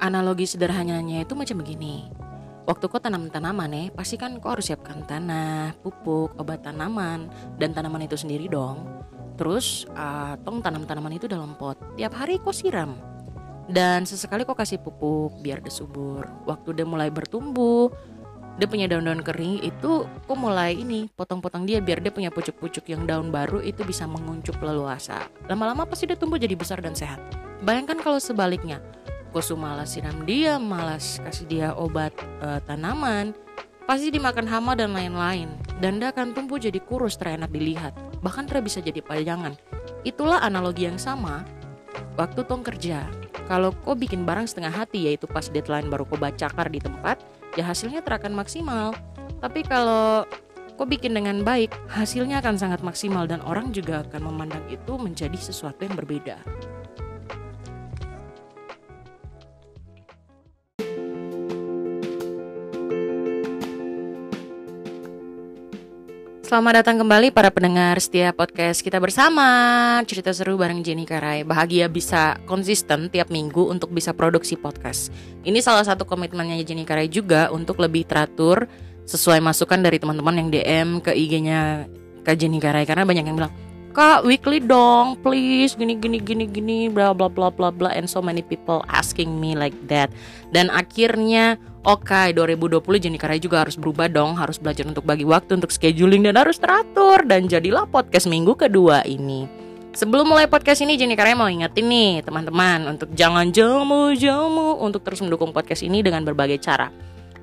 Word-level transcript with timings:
analogi 0.00 0.44
sederhananya 0.48 1.24
itu 1.24 1.32
macam 1.32 1.60
begini. 1.60 2.08
Waktu 2.66 2.90
kau 2.90 2.98
tanam 2.98 3.30
tanaman 3.30 3.70
ya, 3.70 3.84
pasti 3.94 4.18
kan 4.18 4.42
kau 4.42 4.50
harus 4.50 4.66
siapkan 4.66 5.06
tanah, 5.06 5.78
pupuk, 5.86 6.34
obat 6.34 6.66
tanaman, 6.66 7.30
dan 7.62 7.70
tanaman 7.70 8.10
itu 8.10 8.18
sendiri 8.18 8.50
dong. 8.50 8.82
Terus, 9.38 9.86
uh, 9.94 10.34
tong 10.42 10.58
tanam 10.64 10.82
tanaman 10.82 11.14
itu 11.14 11.30
dalam 11.30 11.54
pot. 11.54 11.78
Tiap 11.94 12.12
hari 12.18 12.42
kau 12.42 12.50
siram. 12.50 12.98
Dan 13.70 14.02
sesekali 14.02 14.42
kau 14.42 14.58
kasih 14.58 14.82
pupuk 14.82 15.38
biar 15.46 15.62
dia 15.62 15.70
subur. 15.70 16.26
Waktu 16.42 16.82
dia 16.82 16.86
mulai 16.86 17.06
bertumbuh, 17.06 17.94
dia 18.56 18.66
punya 18.66 18.88
daun-daun 18.88 19.20
kering 19.20 19.60
itu 19.60 20.08
kok 20.08 20.38
mulai 20.40 20.80
ini 20.80 21.12
potong-potong 21.12 21.68
dia 21.68 21.84
biar 21.84 22.00
dia 22.00 22.08
punya 22.08 22.32
pucuk-pucuk 22.32 22.88
yang 22.88 23.04
daun 23.04 23.28
baru 23.28 23.60
itu 23.60 23.84
bisa 23.84 24.08
menguncup 24.08 24.56
leluasa. 24.64 25.28
Lama-lama 25.44 25.84
pasti 25.84 26.08
dia 26.08 26.16
tumbuh 26.16 26.40
jadi 26.40 26.56
besar 26.56 26.80
dan 26.80 26.96
sehat. 26.96 27.20
Bayangkan 27.60 28.00
kalau 28.00 28.16
sebaliknya, 28.16 28.80
Kosu 29.36 29.52
malas 29.52 29.92
siram 29.92 30.24
dia, 30.24 30.56
malas 30.56 31.20
kasih 31.20 31.44
dia 31.44 31.68
obat 31.76 32.08
uh, 32.40 32.56
tanaman, 32.64 33.36
pasti 33.84 34.08
dimakan 34.08 34.48
hama 34.48 34.72
dan 34.72 34.96
lain-lain. 34.96 35.52
Dan 35.76 36.00
dia 36.00 36.08
akan 36.08 36.32
tumbuh 36.32 36.56
jadi 36.56 36.80
kurus 36.80 37.20
terenak 37.20 37.52
dilihat, 37.52 37.92
bahkan 38.24 38.48
dia 38.48 38.64
bisa 38.64 38.80
jadi 38.80 39.04
pajangan. 39.04 39.52
Itulah 40.08 40.40
analogi 40.40 40.88
yang 40.88 40.96
sama 40.96 41.44
waktu 42.16 42.48
tong 42.48 42.64
kerja. 42.64 43.04
Kalau 43.44 43.76
kau 43.84 43.92
bikin 43.92 44.24
barang 44.24 44.48
setengah 44.48 44.72
hati 44.72 45.04
yaitu 45.04 45.28
pas 45.28 45.44
deadline 45.52 45.92
baru 45.92 46.08
kau 46.08 46.16
bacakar 46.16 46.72
di 46.72 46.80
tempat, 46.80 47.20
ya 47.60 47.68
hasilnya 47.68 48.00
terakan 48.00 48.32
maksimal. 48.32 48.96
Tapi 49.44 49.60
kalau 49.68 50.24
kau 50.80 50.88
bikin 50.88 51.12
dengan 51.12 51.44
baik, 51.44 51.76
hasilnya 51.92 52.40
akan 52.40 52.56
sangat 52.56 52.80
maksimal 52.80 53.28
dan 53.28 53.44
orang 53.44 53.68
juga 53.68 54.00
akan 54.00 54.32
memandang 54.32 54.64
itu 54.72 54.96
menjadi 54.96 55.36
sesuatu 55.36 55.84
yang 55.84 55.92
berbeda. 55.92 56.40
Selamat 66.46 66.78
datang 66.78 67.02
kembali 67.02 67.34
para 67.34 67.50
pendengar 67.50 67.98
setiap 67.98 68.38
podcast 68.38 68.78
kita 68.78 69.02
bersama. 69.02 69.98
Cerita 70.06 70.30
seru 70.30 70.54
bareng 70.54 70.78
Jenny 70.78 71.02
Karai. 71.02 71.42
Bahagia 71.42 71.90
bisa 71.90 72.38
konsisten 72.46 73.10
tiap 73.10 73.34
minggu 73.34 73.66
untuk 73.66 73.90
bisa 73.90 74.14
produksi 74.14 74.54
podcast. 74.54 75.10
Ini 75.42 75.58
salah 75.58 75.82
satu 75.82 76.06
komitmennya 76.06 76.62
Jenny 76.62 76.86
Karai 76.86 77.10
juga 77.10 77.50
untuk 77.50 77.82
lebih 77.82 78.06
teratur 78.06 78.70
Sesuai 79.10 79.42
masukan 79.42 79.82
dari 79.82 79.98
teman-teman 79.98 80.38
yang 80.38 80.48
DM 80.54 80.88
ke 81.02 81.10
IG-nya 81.18 81.90
Kak 82.22 82.38
Jenny 82.38 82.62
Karai. 82.62 82.86
Karena 82.86 83.02
banyak 83.02 83.26
yang 83.26 83.34
bilang 83.34 83.50
Kak 83.96 84.28
weekly 84.28 84.60
dong 84.60 85.16
please. 85.24 85.72
Gini 85.72 85.96
gini 85.96 86.20
gini 86.20 86.44
gini 86.44 86.92
bla 86.92 87.16
bla 87.16 87.32
bla 87.32 87.48
bla 87.48 87.72
bla. 87.72 87.88
And 87.96 88.04
so 88.04 88.20
many 88.20 88.44
people 88.44 88.84
asking 88.92 89.40
me 89.40 89.56
like 89.56 89.72
that. 89.88 90.12
Dan 90.52 90.68
akhirnya 90.68 91.56
Oke, 91.86 92.34
okay, 92.34 92.34
2020 92.34 92.82
Jenny 92.98 93.14
Karai 93.14 93.38
juga 93.38 93.62
harus 93.62 93.78
berubah 93.78 94.10
dong, 94.10 94.34
harus 94.34 94.58
belajar 94.58 94.82
untuk 94.90 95.06
bagi 95.06 95.22
waktu 95.22 95.54
untuk 95.54 95.70
scheduling 95.70 96.26
dan 96.26 96.34
harus 96.34 96.58
teratur. 96.58 97.22
Dan 97.22 97.46
jadilah 97.46 97.86
podcast 97.86 98.26
minggu 98.26 98.58
kedua 98.58 99.06
ini. 99.06 99.46
Sebelum 99.94 100.26
mulai 100.26 100.50
podcast 100.50 100.82
ini 100.82 100.98
Jenny 100.98 101.14
Karai 101.14 101.38
mau 101.38 101.46
ingetin 101.46 101.86
nih 101.86 102.26
teman-teman 102.26 102.90
untuk 102.90 103.14
jangan 103.14 103.48
jamu-jamu 103.54 104.82
untuk 104.82 105.06
terus 105.06 105.22
mendukung 105.22 105.54
podcast 105.54 105.86
ini 105.86 106.02
dengan 106.02 106.26
berbagai 106.26 106.58
cara. 106.58 106.90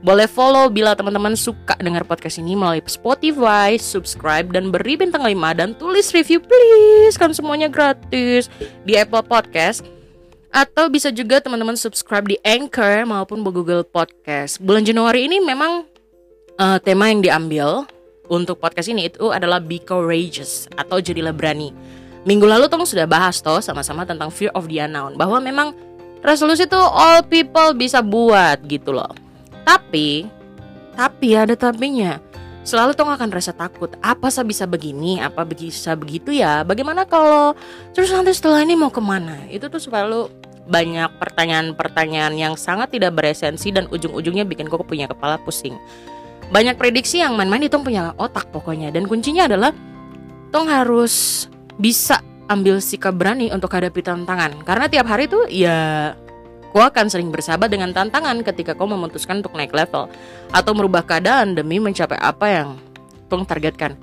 Boleh 0.03 0.27
follow 0.27 0.67
bila 0.67 0.99
teman-teman 0.99 1.31
suka 1.31 1.79
dengar 1.79 2.03
podcast 2.03 2.35
ini 2.35 2.59
melalui 2.59 2.83
Spotify, 2.83 3.79
subscribe 3.79 4.51
dan 4.51 4.67
beri 4.67 4.99
bintang 4.99 5.23
5 5.23 5.31
dan 5.55 5.71
tulis 5.79 6.11
review 6.11 6.43
please 6.43 7.15
kan 7.15 7.31
semuanya 7.31 7.71
gratis 7.71 8.51
di 8.83 8.99
Apple 8.99 9.23
Podcast 9.23 9.87
atau 10.51 10.91
bisa 10.91 11.07
juga 11.07 11.39
teman-teman 11.39 11.79
subscribe 11.79 12.27
di 12.27 12.35
Anchor 12.43 13.07
maupun 13.07 13.47
di 13.47 13.49
Google 13.55 13.87
Podcast. 13.87 14.59
Bulan 14.59 14.83
Januari 14.83 15.23
ini 15.23 15.39
memang 15.39 15.87
uh, 16.59 16.83
tema 16.83 17.07
yang 17.07 17.23
diambil 17.23 17.87
untuk 18.27 18.59
podcast 18.59 18.91
ini 18.91 19.07
itu 19.07 19.31
adalah 19.31 19.63
Be 19.63 19.79
Courageous 19.79 20.67
atau 20.75 20.99
jadilah 20.99 21.31
berani. 21.31 21.71
Minggu 22.27 22.43
lalu 22.43 22.67
Tong 22.67 22.83
sudah 22.83 23.08
bahas 23.08 23.39
toh 23.39 23.63
sama-sama 23.63 24.03
tentang 24.03 24.27
fear 24.27 24.52
of 24.52 24.67
the 24.67 24.83
unknown 24.83 25.15
bahwa 25.15 25.39
memang 25.39 25.71
resolusi 26.19 26.67
itu 26.67 26.75
all 26.75 27.23
people 27.23 27.71
bisa 27.71 28.03
buat 28.03 28.59
gitu 28.67 28.92
loh. 28.99 29.23
Tapi 29.63 30.27
tapi 30.93 31.33
ada 31.33 31.57
tapinya. 31.57 32.21
Selalu 32.63 32.95
Tong 32.95 33.11
akan 33.11 33.27
rasa 33.27 33.51
takut. 33.51 33.91
Apa 33.99 34.31
saya 34.31 34.47
bisa 34.47 34.63
begini? 34.63 35.19
Apa 35.19 35.43
bisa 35.43 35.99
begitu 35.99 36.31
ya? 36.31 36.63
Bagaimana 36.63 37.03
kalau 37.03 37.51
terus 37.91 38.07
nanti 38.13 38.31
setelah 38.31 38.63
ini 38.63 38.77
mau 38.79 38.87
ke 38.87 39.03
mana? 39.03 39.35
Itu 39.51 39.67
tuh 39.67 39.83
selalu 39.83 40.31
banyak 40.63 41.19
pertanyaan-pertanyaan 41.19 42.39
yang 42.39 42.55
sangat 42.55 42.95
tidak 42.95 43.19
beresensi 43.19 43.75
dan 43.75 43.91
ujung-ujungnya 43.91 44.47
bikin 44.47 44.71
kok 44.71 44.87
punya 44.87 45.11
kepala 45.11 45.35
pusing. 45.43 45.75
Banyak 46.55 46.80
prediksi 46.80 47.19
yang 47.19 47.35
main-main 47.35 47.67
itu 47.67 47.75
punya 47.83 48.15
otak 48.15 48.47
pokoknya 48.55 48.95
dan 48.95 49.11
kuncinya 49.11 49.43
adalah 49.51 49.75
tong 50.55 50.71
harus 50.71 51.45
bisa 51.75 52.23
ambil 52.47 52.80
sikap 52.80 53.15
berani 53.17 53.49
untuk 53.49 53.71
hadapi 53.71 54.03
tantangan 54.03 54.61
karena 54.63 54.85
tiap 54.91 55.07
hari 55.09 55.25
tuh 55.25 55.47
ya 55.49 56.13
kau 56.73 56.82
akan 56.82 57.06
sering 57.08 57.30
bersahabat 57.30 57.70
dengan 57.70 57.94
tantangan 57.94 58.42
ketika 58.42 58.73
kau 58.73 58.89
memutuskan 58.89 59.45
untuk 59.45 59.54
naik 59.54 59.72
level 59.72 60.10
atau 60.50 60.72
merubah 60.73 61.06
keadaan 61.06 61.54
demi 61.54 61.78
mencapai 61.78 62.17
apa 62.17 62.45
yang 62.50 62.70
tong 63.30 63.45
targetkan. 63.45 63.94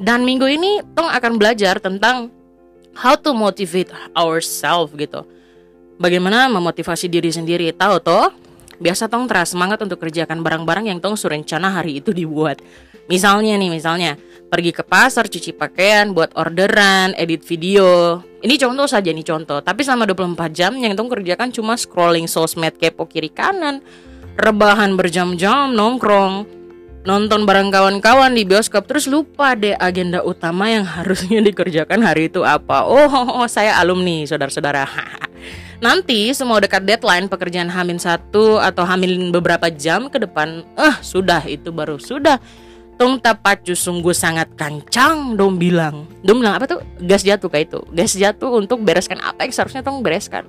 Dan 0.00 0.24
minggu 0.24 0.46
ini 0.46 0.80
tong 0.94 1.10
akan 1.10 1.36
belajar 1.36 1.82
tentang 1.82 2.30
how 2.94 3.18
to 3.18 3.34
motivate 3.34 3.92
ourselves 4.16 4.94
gitu 4.96 5.26
Bagaimana 6.00 6.48
memotivasi 6.48 7.12
diri 7.12 7.28
sendiri? 7.28 7.76
Tahu 7.76 8.00
toh? 8.00 8.32
Biasa 8.80 9.12
tong 9.12 9.28
teras 9.28 9.52
semangat 9.52 9.84
untuk 9.84 10.00
kerjakan 10.00 10.40
barang-barang 10.40 10.88
yang 10.88 10.96
tong 10.96 11.12
surencana 11.12 11.68
hari 11.68 12.00
itu 12.00 12.16
dibuat. 12.16 12.64
Misalnya 13.04 13.60
nih, 13.60 13.68
misalnya 13.68 14.16
pergi 14.50 14.74
ke 14.74 14.82
pasar, 14.82 15.30
cuci 15.30 15.54
pakaian, 15.54 16.10
buat 16.10 16.34
orderan, 16.34 17.14
edit 17.14 17.46
video. 17.46 18.18
Ini 18.42 18.58
contoh 18.58 18.90
saja 18.90 19.14
nih 19.14 19.22
contoh. 19.22 19.62
Tapi 19.62 19.86
selama 19.86 20.10
24 20.10 20.50
jam 20.50 20.74
yang 20.74 20.98
tong 20.98 21.06
kerjakan 21.06 21.54
cuma 21.54 21.78
scrolling 21.78 22.26
sosmed 22.26 22.74
kepo 22.74 23.06
kiri 23.06 23.30
kanan, 23.30 23.78
rebahan 24.34 24.98
berjam-jam 24.98 25.70
nongkrong, 25.70 26.50
nonton 27.06 27.46
bareng 27.46 27.70
kawan-kawan 27.70 28.34
di 28.34 28.42
bioskop 28.42 28.84
terus 28.90 29.06
lupa 29.06 29.54
deh 29.54 29.72
agenda 29.78 30.20
utama 30.26 30.68
yang 30.68 30.82
harusnya 30.98 31.38
dikerjakan 31.46 32.02
hari 32.02 32.26
itu 32.26 32.42
apa. 32.42 32.82
Oh, 32.82 33.06
oh, 33.06 33.46
oh 33.46 33.46
saya 33.46 33.78
alumni, 33.78 34.26
saudara-saudara. 34.26 34.84
Nanti 35.84 36.36
semua 36.36 36.60
dekat 36.60 36.84
deadline 36.84 37.24
pekerjaan 37.30 37.72
Hamin 37.72 37.96
satu 37.96 38.60
atau 38.60 38.84
Hamin 38.84 39.32
beberapa 39.32 39.72
jam 39.72 40.12
ke 40.12 40.20
depan, 40.20 40.60
eh 40.76 40.96
sudah 41.00 41.46
itu 41.48 41.72
baru 41.72 41.96
sudah. 41.96 42.36
Tung 43.00 43.16
tapacu 43.16 43.72
sungguh 43.72 44.12
sangat 44.12 44.52
kancang 44.60 45.32
dong 45.32 45.56
bilang. 45.56 46.04
Dong 46.20 46.44
bilang 46.44 46.60
apa 46.60 46.68
tuh? 46.68 46.84
Gas 47.00 47.24
jatuh 47.24 47.48
kayak 47.48 47.72
itu. 47.72 47.80
Gas 47.96 48.12
jatuh 48.12 48.60
untuk 48.60 48.84
bereskan 48.84 49.16
apa 49.24 49.48
yang 49.48 49.56
seharusnya 49.56 49.80
tong 49.80 50.04
bereskan. 50.04 50.44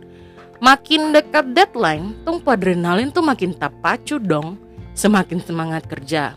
Makin 0.59 1.15
dekat 1.15 1.55
deadline, 1.55 2.11
tung 2.27 2.43
adrenalin 2.43 3.07
tuh 3.07 3.23
makin 3.23 3.55
tapacu 3.55 4.19
dong. 4.19 4.59
Semakin 4.91 5.39
semangat 5.39 5.87
kerja. 5.87 6.35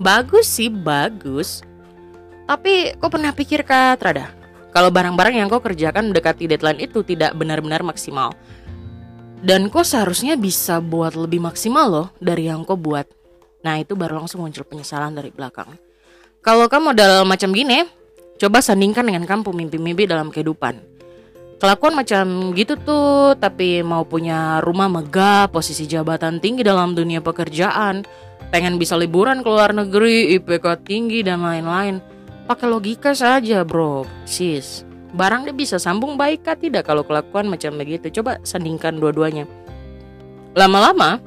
Bagus 0.00 0.48
sih, 0.48 0.72
bagus. 0.72 1.60
Tapi 2.48 2.96
kok 2.96 3.12
pernah 3.12 3.36
pikir 3.36 3.68
kak 3.68 4.00
Trada? 4.00 4.32
Kalau 4.72 4.88
barang-barang 4.88 5.36
yang 5.36 5.52
kau 5.52 5.60
kerjakan 5.60 6.08
mendekati 6.08 6.48
deadline 6.48 6.88
itu 6.88 7.04
tidak 7.04 7.36
benar-benar 7.36 7.84
maksimal. 7.84 8.32
Dan 9.44 9.68
kau 9.68 9.84
seharusnya 9.84 10.40
bisa 10.40 10.80
buat 10.80 11.12
lebih 11.20 11.44
maksimal 11.44 11.84
loh 11.84 12.08
dari 12.16 12.48
yang 12.48 12.64
kau 12.64 12.80
buat. 12.80 13.04
Nah 13.62 13.78
itu 13.78 13.94
baru 13.94 14.22
langsung 14.22 14.42
muncul 14.42 14.66
penyesalan 14.66 15.14
dari 15.14 15.30
belakang. 15.30 15.74
Kalau 16.42 16.66
kamu 16.66 16.94
modal 16.94 17.22
macam 17.22 17.54
gini, 17.54 17.86
coba 18.38 18.58
sandingkan 18.58 19.06
dengan 19.06 19.22
kamu 19.26 19.54
mimpi-mimpi 19.54 20.10
dalam 20.10 20.34
kehidupan. 20.34 20.82
Kelakuan 21.62 21.94
macam 21.94 22.50
gitu 22.58 22.74
tuh, 22.74 23.38
tapi 23.38 23.86
mau 23.86 24.02
punya 24.02 24.58
rumah 24.66 24.90
megah, 24.90 25.46
posisi 25.46 25.86
jabatan 25.86 26.42
tinggi 26.42 26.66
dalam 26.66 26.98
dunia 26.98 27.22
pekerjaan, 27.22 28.02
pengen 28.50 28.82
bisa 28.82 28.98
liburan 28.98 29.46
ke 29.46 29.48
luar 29.48 29.70
negeri, 29.70 30.34
IPK 30.34 30.82
tinggi 30.82 31.22
dan 31.22 31.46
lain-lain 31.46 32.02
Pakai 32.42 32.66
logika 32.66 33.14
saja 33.14 33.62
bro, 33.62 34.02
sis. 34.26 34.82
Barang 35.14 35.46
dia 35.46 35.54
bisa 35.54 35.78
sambung 35.78 36.18
baik 36.18 36.42
kah 36.42 36.58
tidak 36.58 36.90
kalau 36.90 37.06
kelakuan 37.06 37.46
macam 37.46 37.78
begitu? 37.78 38.10
Coba 38.10 38.42
sandingkan 38.42 38.98
dua-duanya. 38.98 39.46
Lama-lama, 40.58 41.22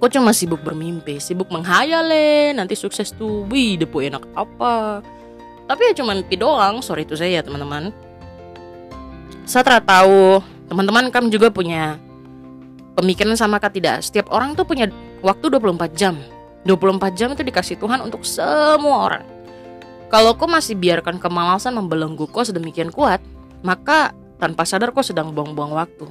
kok 0.00 0.10
cuma 0.16 0.32
sibuk 0.32 0.64
bermimpi, 0.64 1.20
sibuk 1.20 1.52
menghayal 1.52 2.08
nanti 2.56 2.72
sukses 2.72 3.12
tuh, 3.12 3.44
wih 3.52 3.76
depo 3.76 4.00
enak 4.00 4.24
apa. 4.32 5.04
Tapi 5.68 5.92
ya 5.92 6.02
cuma 6.02 6.16
mimpi 6.16 6.40
doang, 6.40 6.80
sorry 6.80 7.04
itu 7.04 7.14
saya 7.14 7.38
ya 7.38 7.42
teman-teman. 7.44 7.92
Saya 9.44 9.78
tahu 9.78 10.40
teman-teman 10.66 11.12
kamu 11.12 11.28
juga 11.28 11.52
punya 11.52 12.00
pemikiran 12.98 13.36
sama 13.36 13.60
kah 13.62 13.70
tidak? 13.70 14.02
Setiap 14.02 14.32
orang 14.32 14.56
tuh 14.56 14.64
punya 14.64 14.88
waktu 15.20 15.46
24 15.52 15.92
jam. 15.94 16.16
24 16.64 17.16
jam 17.16 17.28
itu 17.32 17.44
dikasih 17.44 17.76
Tuhan 17.80 18.04
untuk 18.04 18.24
semua 18.24 18.96
orang 19.08 19.24
kalau 20.10 20.34
kau 20.34 20.50
masih 20.50 20.74
biarkan 20.74 21.22
kemalasan 21.22 21.70
membelenggu 21.78 22.26
kau 22.26 22.42
sedemikian 22.42 22.90
kuat, 22.90 23.22
maka 23.62 24.10
tanpa 24.42 24.66
sadar 24.66 24.90
kau 24.90 25.06
sedang 25.06 25.30
buang-buang 25.30 25.70
waktu. 25.70 26.10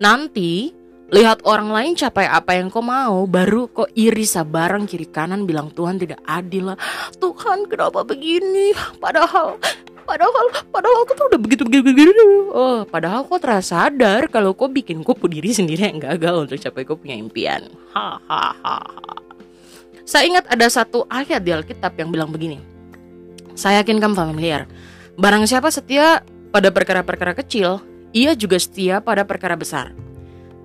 Nanti 0.00 0.72
Lihat 1.08 1.40
orang 1.48 1.72
lain 1.72 1.96
capai 1.96 2.28
apa 2.28 2.52
yang 2.52 2.68
kau 2.68 2.84
mau, 2.84 3.24
baru 3.24 3.64
kok 3.72 3.88
iri 3.96 4.28
sabarang 4.28 4.84
kiri 4.84 5.08
kanan 5.08 5.48
bilang 5.48 5.72
Tuhan 5.72 5.96
tidak 5.96 6.20
adil 6.28 6.72
lah. 6.72 6.78
Tuhan 7.16 7.64
kenapa 7.64 8.04
begini? 8.04 8.76
Padahal 9.00 9.56
padahal 10.04 10.52
padahal 10.68 11.04
aku 11.04 11.12
tuh 11.16 11.26
udah 11.32 11.40
begitu 11.40 11.68
begitu 11.68 11.84
begitu 11.84 12.48
oh 12.56 12.80
padahal 12.88 13.28
kau 13.28 13.36
terasa 13.36 13.92
sadar 13.92 14.24
kalau 14.32 14.56
kau 14.56 14.64
bikin 14.64 15.04
kau 15.04 15.12
diri 15.28 15.52
sendiri 15.52 15.84
yang 15.84 16.00
gagal 16.00 16.48
untuk 16.48 16.56
capai 16.56 16.84
kau 16.88 16.96
punya 16.96 17.12
impian. 17.12 17.68
Hahaha 17.92 18.80
saya 20.08 20.24
ingat 20.24 20.48
ada 20.48 20.64
satu 20.72 21.04
ayat 21.12 21.44
di 21.44 21.52
Alkitab 21.52 21.92
yang 22.00 22.08
bilang 22.08 22.32
begini. 22.32 22.56
Saya 23.52 23.84
yakin 23.84 24.00
kamu 24.00 24.16
familiar. 24.16 24.64
Barang 25.20 25.44
siapa 25.44 25.68
setia 25.68 26.24
pada 26.48 26.72
perkara-perkara 26.72 27.36
kecil 27.36 27.84
ia 28.16 28.32
juga 28.32 28.56
setia 28.56 29.04
pada 29.04 29.28
perkara 29.28 29.52
besar 29.52 29.92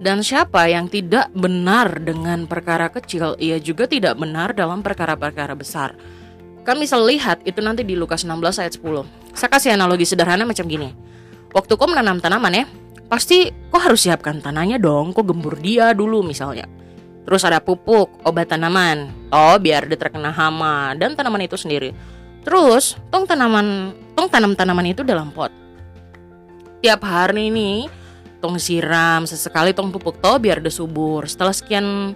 dan 0.03 0.19
siapa 0.19 0.67
yang 0.67 0.91
tidak 0.91 1.31
benar 1.31 2.03
dengan 2.03 2.43
perkara 2.43 2.91
kecil, 2.91 3.39
ia 3.39 3.55
juga 3.55 3.87
tidak 3.87 4.19
benar 4.19 4.51
dalam 4.51 4.83
perkara-perkara 4.83 5.55
besar. 5.55 5.95
Kami 6.67 6.83
bisa 6.83 6.99
lihat 6.99 7.39
itu 7.47 7.63
nanti 7.63 7.87
di 7.87 7.95
Lukas 7.95 8.27
16 8.27 8.59
ayat 8.59 8.73
10. 8.83 9.31
Saya 9.31 9.49
kasih 9.51 9.79
analogi 9.79 10.03
sederhana 10.03 10.43
macam 10.43 10.67
gini. 10.67 10.91
Waktu 11.55 11.79
kau 11.79 11.87
menanam 11.87 12.19
tanaman 12.19 12.51
ya, 12.51 12.65
pasti 13.07 13.47
kau 13.71 13.79
harus 13.79 14.03
siapkan 14.03 14.43
tanahnya 14.43 14.75
dong. 14.75 15.15
Kau 15.15 15.23
gembur 15.23 15.55
dia 15.55 15.95
dulu 15.95 16.19
misalnya. 16.19 16.67
Terus 17.23 17.47
ada 17.47 17.63
pupuk, 17.63 18.11
obat 18.27 18.51
tanaman, 18.51 19.07
oh 19.31 19.55
biar 19.55 19.87
dia 19.87 19.95
terkena 19.95 20.35
hama 20.35 20.91
dan 20.99 21.15
tanaman 21.15 21.47
itu 21.47 21.55
sendiri. 21.55 21.95
Terus, 22.43 22.99
tong 23.07 23.23
tanaman, 23.23 23.95
tong 24.19 24.27
tanam 24.27 24.51
tanaman 24.51 24.91
itu 24.91 25.07
dalam 25.07 25.31
pot. 25.31 25.47
Tiap 26.83 26.99
hari 26.99 27.47
ini 27.47 27.87
tong 28.43 28.59
siram 28.59 29.23
sesekali 29.23 29.71
tong 29.71 29.87
pupuk 29.87 30.19
toh 30.19 30.35
biar 30.35 30.59
dia 30.59 30.67
subur. 30.67 31.23
Setelah 31.23 31.55
sekian 31.55 32.11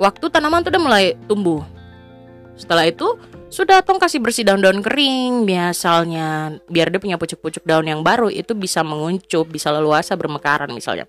waktu 0.00 0.32
tanaman 0.32 0.64
tuh 0.64 0.72
udah 0.72 0.82
mulai 0.82 1.04
tumbuh. 1.28 1.60
Setelah 2.56 2.88
itu 2.88 3.20
sudah 3.52 3.84
tong 3.84 4.00
kasih 4.00 4.24
bersih 4.24 4.48
daun-daun 4.48 4.80
kering. 4.80 5.44
Misalnya 5.44 6.56
biar 6.72 6.88
dia 6.88 6.96
punya 6.96 7.20
pucuk-pucuk 7.20 7.68
daun 7.68 7.84
yang 7.84 8.00
baru 8.00 8.32
itu 8.32 8.56
bisa 8.56 8.80
menguncup 8.80 9.44
bisa 9.52 9.68
leluasa 9.68 10.16
bermekaran 10.16 10.72
misalnya. 10.72 11.04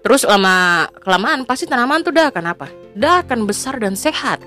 Terus 0.00 0.24
lama 0.24 0.88
kelamaan 1.04 1.44
pasti 1.44 1.68
tanaman 1.68 2.00
tuh 2.00 2.16
udah 2.16 2.32
akan 2.32 2.44
apa? 2.56 2.66
Udah 2.96 3.20
akan 3.20 3.44
besar 3.44 3.76
dan 3.76 3.92
sehat. 3.92 4.40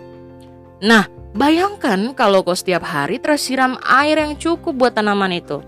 Nah 0.82 1.06
bayangkan 1.38 2.18
kalau 2.18 2.42
kau 2.42 2.58
setiap 2.58 2.82
hari 2.82 3.22
tersiram 3.22 3.78
air 3.86 4.18
yang 4.18 4.34
cukup 4.34 4.74
buat 4.74 4.98
tanaman 4.98 5.38
itu 5.38 5.62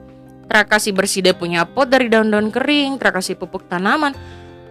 Trakasi 0.51 0.92
bersih 0.92 1.24
dia 1.24 1.31
punya 1.31 1.63
pot 1.63 1.88
dari 1.88 2.12
daun-daun 2.12 2.51
kering, 2.51 3.00
trakasi 3.00 3.39
pupuk 3.39 3.71
tanaman. 3.71 4.12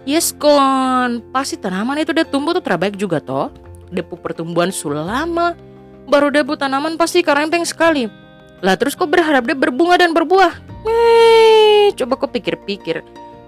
Yes 0.05 0.29
kon, 0.37 1.25
pasti 1.33 1.57
tanaman 1.57 1.97
itu 1.97 2.13
dia 2.13 2.29
tumbuh 2.29 2.53
tuh 2.53 2.61
terbaik 2.61 3.01
juga 3.01 3.17
toh. 3.17 3.49
Depu 3.89 4.21
pertumbuhan 4.21 4.69
sulama, 4.69 5.57
baru 6.05 6.29
debu 6.29 6.61
tanaman 6.61 7.01
pasti 7.01 7.25
karenteng 7.25 7.65
sekali. 7.65 8.13
Lah 8.61 8.77
terus 8.77 8.93
kok 8.93 9.09
berharap 9.09 9.49
dia 9.49 9.57
berbunga 9.57 9.97
dan 9.97 10.13
berbuah? 10.13 10.53
Eh, 10.85 11.97
coba 11.97 12.21
kok 12.21 12.37
pikir-pikir. 12.37 13.01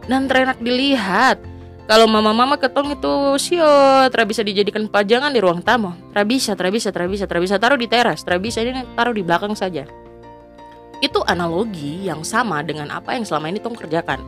Dan 0.09 0.25
terenak 0.25 0.57
dilihat. 0.57 1.37
Kalau 1.85 2.09
mama-mama 2.09 2.57
ketong 2.57 2.97
itu 2.97 3.13
sio, 3.37 4.09
tra 4.09 4.25
bisa 4.25 4.41
dijadikan 4.41 4.89
pajangan 4.89 5.37
di 5.37 5.41
ruang 5.45 5.61
tamu. 5.61 5.93
Tra 6.17 6.25
bisa, 6.25 6.57
tra 6.57 6.73
bisa, 6.73 6.89
tra 6.89 7.05
bisa, 7.05 7.29
tra 7.29 7.37
bisa 7.45 7.61
taruh 7.61 7.77
di 7.77 7.93
teras, 7.93 8.25
tra 8.25 8.41
bisa 8.41 8.65
ini 8.65 8.89
taruh 8.97 9.13
di 9.13 9.21
belakang 9.21 9.53
saja. 9.53 9.85
Itu 11.03 11.27
analogi 11.27 12.07
yang 12.07 12.23
sama 12.23 12.63
dengan 12.63 12.95
apa 12.95 13.19
yang 13.19 13.27
selama 13.27 13.51
ini 13.51 13.59
Tong 13.59 13.75
kerjakan. 13.75 14.23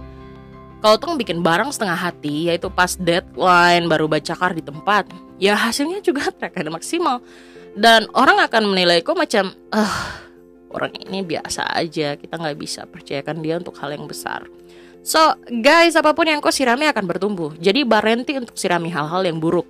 Kalau 0.82 0.98
Tong 0.98 1.14
bikin 1.14 1.40
barang 1.40 1.70
setengah 1.70 1.94
hati, 1.94 2.50
yaitu 2.50 2.66
pas 2.66 2.98
deadline 2.98 3.86
baru 3.86 4.10
baca 4.10 4.34
kar 4.34 4.52
di 4.52 4.60
tempat, 4.60 5.06
ya 5.38 5.54
hasilnya 5.54 6.02
juga 6.02 6.28
terkadang 6.42 6.74
maksimal. 6.74 7.22
Dan 7.78 8.10
orang 8.12 8.42
akan 8.42 8.74
menilai 8.74 9.06
kok 9.06 9.14
macam, 9.14 9.54
ah 9.70 10.18
orang 10.74 10.90
ini 11.06 11.22
biasa 11.22 11.70
aja, 11.78 12.18
kita 12.18 12.34
nggak 12.34 12.58
bisa 12.58 12.84
percayakan 12.90 13.38
dia 13.38 13.54
untuk 13.56 13.78
hal 13.78 13.94
yang 13.94 14.10
besar. 14.10 14.44
So, 15.04 15.20
guys, 15.62 15.94
apa 15.94 16.16
pun 16.16 16.26
yang 16.26 16.40
kau 16.42 16.50
sirami 16.50 16.90
akan 16.90 17.04
bertumbuh. 17.04 17.54
Jadi 17.60 17.84
barenti 17.86 18.34
untuk 18.40 18.56
sirami 18.58 18.88
hal-hal 18.90 19.22
yang 19.22 19.38
buruk. 19.38 19.68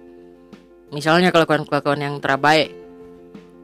Misalnya 0.95 1.35
kelakuan-kelakuan 1.35 2.01
yang 2.01 2.17
terbaik. 2.23 2.71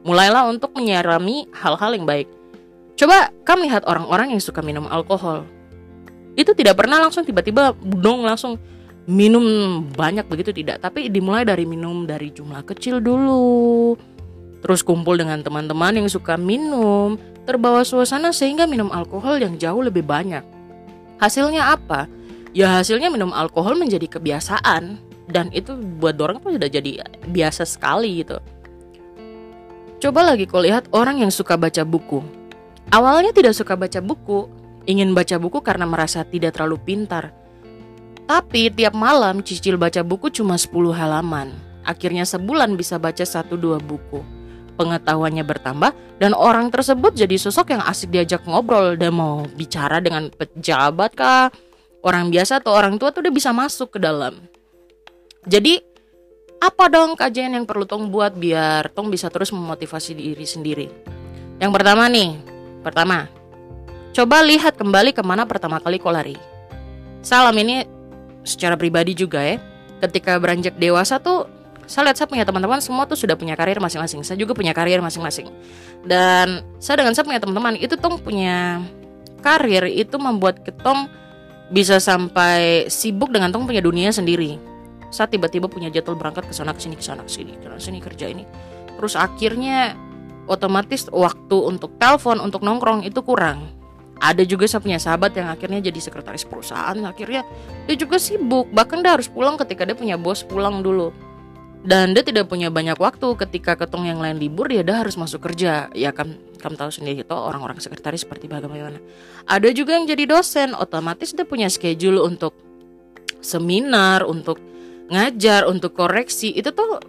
Mulailah 0.03 0.51
untuk 0.51 0.75
menyirami 0.75 1.47
hal-hal 1.55 1.95
yang 1.95 2.03
baik. 2.03 2.40
Coba 2.95 3.33
kamu 3.47 3.71
lihat 3.71 3.83
orang-orang 3.87 4.35
yang 4.35 4.41
suka 4.43 4.61
minum 4.61 4.85
alkohol. 4.85 5.47
Itu 6.37 6.55
tidak 6.55 6.79
pernah 6.79 7.01
langsung 7.01 7.27
tiba-tiba 7.27 7.75
dong 7.99 8.23
langsung 8.23 8.55
minum 9.09 9.43
banyak 9.91 10.29
begitu 10.29 10.53
tidak, 10.53 10.79
tapi 10.79 11.09
dimulai 11.09 11.43
dari 11.43 11.65
minum 11.65 12.05
dari 12.05 12.29
jumlah 12.31 12.61
kecil 12.63 13.01
dulu. 13.01 13.97
Terus 14.61 14.85
kumpul 14.85 15.17
dengan 15.17 15.41
teman-teman 15.41 15.97
yang 15.97 16.07
suka 16.07 16.37
minum, 16.37 17.17
terbawa 17.49 17.81
suasana 17.81 18.29
sehingga 18.29 18.69
minum 18.69 18.93
alkohol 18.93 19.41
yang 19.41 19.57
jauh 19.57 19.81
lebih 19.81 20.05
banyak. 20.05 20.45
Hasilnya 21.17 21.73
apa? 21.73 22.05
Ya 22.53 22.77
hasilnya 22.77 23.09
minum 23.09 23.33
alkohol 23.33 23.79
menjadi 23.79 24.05
kebiasaan 24.05 25.01
dan 25.31 25.49
itu 25.55 25.73
buat 25.97 26.19
orang 26.21 26.43
tuh 26.43 26.53
sudah 26.59 26.69
jadi 26.69 27.01
biasa 27.31 27.65
sekali 27.65 28.21
gitu. 28.21 28.37
Coba 30.01 30.33
lagi 30.33 30.45
kau 30.45 30.61
lihat 30.61 30.89
orang 30.93 31.21
yang 31.25 31.31
suka 31.33 31.57
baca 31.57 31.81
buku 31.85 32.40
Awalnya 32.91 33.31
tidak 33.31 33.55
suka 33.55 33.79
baca 33.79 34.03
buku, 34.03 34.51
ingin 34.83 35.15
baca 35.15 35.39
buku 35.39 35.63
karena 35.63 35.87
merasa 35.87 36.27
tidak 36.27 36.59
terlalu 36.59 36.75
pintar. 36.83 37.31
Tapi 38.27 38.67
tiap 38.71 38.91
malam 38.91 39.39
cicil 39.39 39.79
baca 39.79 40.03
buku 40.03 40.27
cuma 40.31 40.59
10 40.59 40.91
halaman. 40.91 41.55
Akhirnya 41.87 42.27
sebulan 42.27 42.75
bisa 42.75 42.99
baca 42.99 43.23
1-2 43.23 43.79
buku. 43.79 44.19
Pengetahuannya 44.75 45.43
bertambah 45.47 45.91
dan 46.19 46.35
orang 46.35 46.67
tersebut 46.67 47.15
jadi 47.15 47.35
sosok 47.39 47.75
yang 47.75 47.83
asik 47.87 48.11
diajak 48.11 48.43
ngobrol 48.43 48.99
dan 48.99 49.15
mau 49.15 49.47
bicara 49.55 50.03
dengan 50.03 50.27
pejabat 50.27 51.15
kah, 51.15 51.47
orang 52.03 52.27
biasa 52.27 52.59
atau 52.59 52.75
orang 52.75 52.99
tua 52.99 53.15
tuh 53.15 53.23
udah 53.23 53.33
bisa 53.33 53.55
masuk 53.55 53.95
ke 53.95 53.99
dalam. 54.03 54.35
Jadi 55.47 55.79
apa 56.61 56.91
dong 56.91 57.15
kajian 57.15 57.55
yang 57.55 57.65
perlu 57.65 57.89
Tong 57.89 58.13
buat 58.13 58.37
biar 58.37 58.93
Tong 58.93 59.09
bisa 59.09 59.33
terus 59.33 59.49
memotivasi 59.49 60.13
diri 60.13 60.45
sendiri? 60.45 60.87
Yang 61.57 61.71
pertama 61.73 62.05
nih, 62.05 62.50
Pertama, 62.81 63.29
coba 64.13 64.41
lihat 64.45 64.77
kembali 64.77 65.13
ke 65.13 65.21
mana 65.21 65.45
pertama 65.45 65.77
kali 65.77 66.01
kau 66.01 66.13
lari. 66.13 66.35
Salam 67.21 67.53
ini 67.61 67.85
secara 68.41 68.77
pribadi 68.77 69.13
juga 69.13 69.41
ya. 69.41 69.57
Ketika 70.01 70.41
beranjak 70.41 70.81
dewasa 70.81 71.21
tuh, 71.21 71.45
saya 71.85 72.09
lihat 72.09 72.17
saya 72.17 72.29
punya 72.29 72.41
teman-teman 72.41 72.81
semua 72.81 73.05
tuh 73.05 73.13
sudah 73.13 73.37
punya 73.37 73.53
karir 73.53 73.77
masing-masing. 73.77 74.25
Saya 74.25 74.37
juga 74.41 74.57
punya 74.57 74.73
karir 74.73 74.97
masing-masing. 74.97 75.53
Dan 76.01 76.65
saya 76.81 77.05
dengan 77.05 77.13
saya 77.13 77.29
punya 77.29 77.37
teman-teman 77.37 77.77
itu 77.77 77.93
tuh 77.93 78.17
punya 78.17 78.81
karir 79.45 79.85
itu 79.89 80.17
membuat 80.17 80.65
ketong 80.65 81.09
bisa 81.69 82.01
sampai 82.01 82.89
sibuk 82.89 83.29
dengan 83.29 83.53
tong 83.53 83.69
punya 83.69 83.85
dunia 83.85 84.09
sendiri. 84.09 84.57
Saat 85.13 85.35
tiba-tiba 85.35 85.67
punya 85.67 85.91
jadwal 85.91 86.17
berangkat 86.17 86.47
ke 86.49 86.53
sana 86.55 86.71
ke 86.73 86.81
sini 86.81 86.95
ke 86.95 87.03
sana 87.03 87.21
ke 87.21 87.31
sini, 87.31 87.53
ke 87.59 87.67
sini 87.77 87.99
kerja 87.99 88.25
ini. 88.31 88.47
Terus 88.97 89.13
akhirnya 89.19 89.93
otomatis 90.51 91.07
waktu 91.07 91.57
untuk 91.63 91.95
telepon 91.95 92.43
untuk 92.43 92.59
nongkrong 92.59 93.07
itu 93.07 93.23
kurang. 93.23 93.71
Ada 94.21 94.45
juga 94.45 94.69
saya 94.69 94.83
punya 94.85 95.01
sahabat 95.01 95.33
yang 95.33 95.49
akhirnya 95.49 95.81
jadi 95.81 95.97
sekretaris 95.97 96.45
perusahaan 96.45 96.93
akhirnya 97.07 97.41
dia 97.89 97.95
juga 97.97 98.21
sibuk. 98.21 98.69
Bahkan 98.69 99.01
dia 99.01 99.17
harus 99.17 99.25
pulang 99.25 99.57
ketika 99.57 99.81
dia 99.81 99.97
punya 99.97 100.13
bos 100.19 100.45
pulang 100.45 100.85
dulu. 100.85 101.09
Dan 101.81 102.13
dia 102.13 102.21
tidak 102.21 102.45
punya 102.45 102.69
banyak 102.69 103.01
waktu. 103.01 103.33
Ketika 103.33 103.73
ketong 103.73 104.05
yang 104.05 104.21
lain 104.21 104.37
libur 104.37 104.69
ya 104.69 104.85
dia 104.85 105.01
harus 105.01 105.17
masuk 105.17 105.49
kerja. 105.49 105.89
Ya 105.97 106.13
kan 106.13 106.37
kamu 106.61 106.77
tahu 106.77 106.93
sendiri 106.93 107.25
itu 107.25 107.33
orang-orang 107.33 107.81
sekretaris 107.81 108.21
seperti 108.21 108.45
bagaimana. 108.45 109.01
Ada 109.49 109.73
juga 109.73 109.97
yang 109.97 110.05
jadi 110.05 110.29
dosen. 110.29 110.77
Otomatis 110.77 111.33
dia 111.33 111.41
punya 111.41 111.65
schedule 111.73 112.21
untuk 112.21 112.53
seminar 113.41 114.21
untuk 114.21 114.61
ngajar 115.09 115.65
untuk 115.65 115.97
koreksi. 115.97 116.53
Itu 116.53 116.69
tuh 116.77 117.01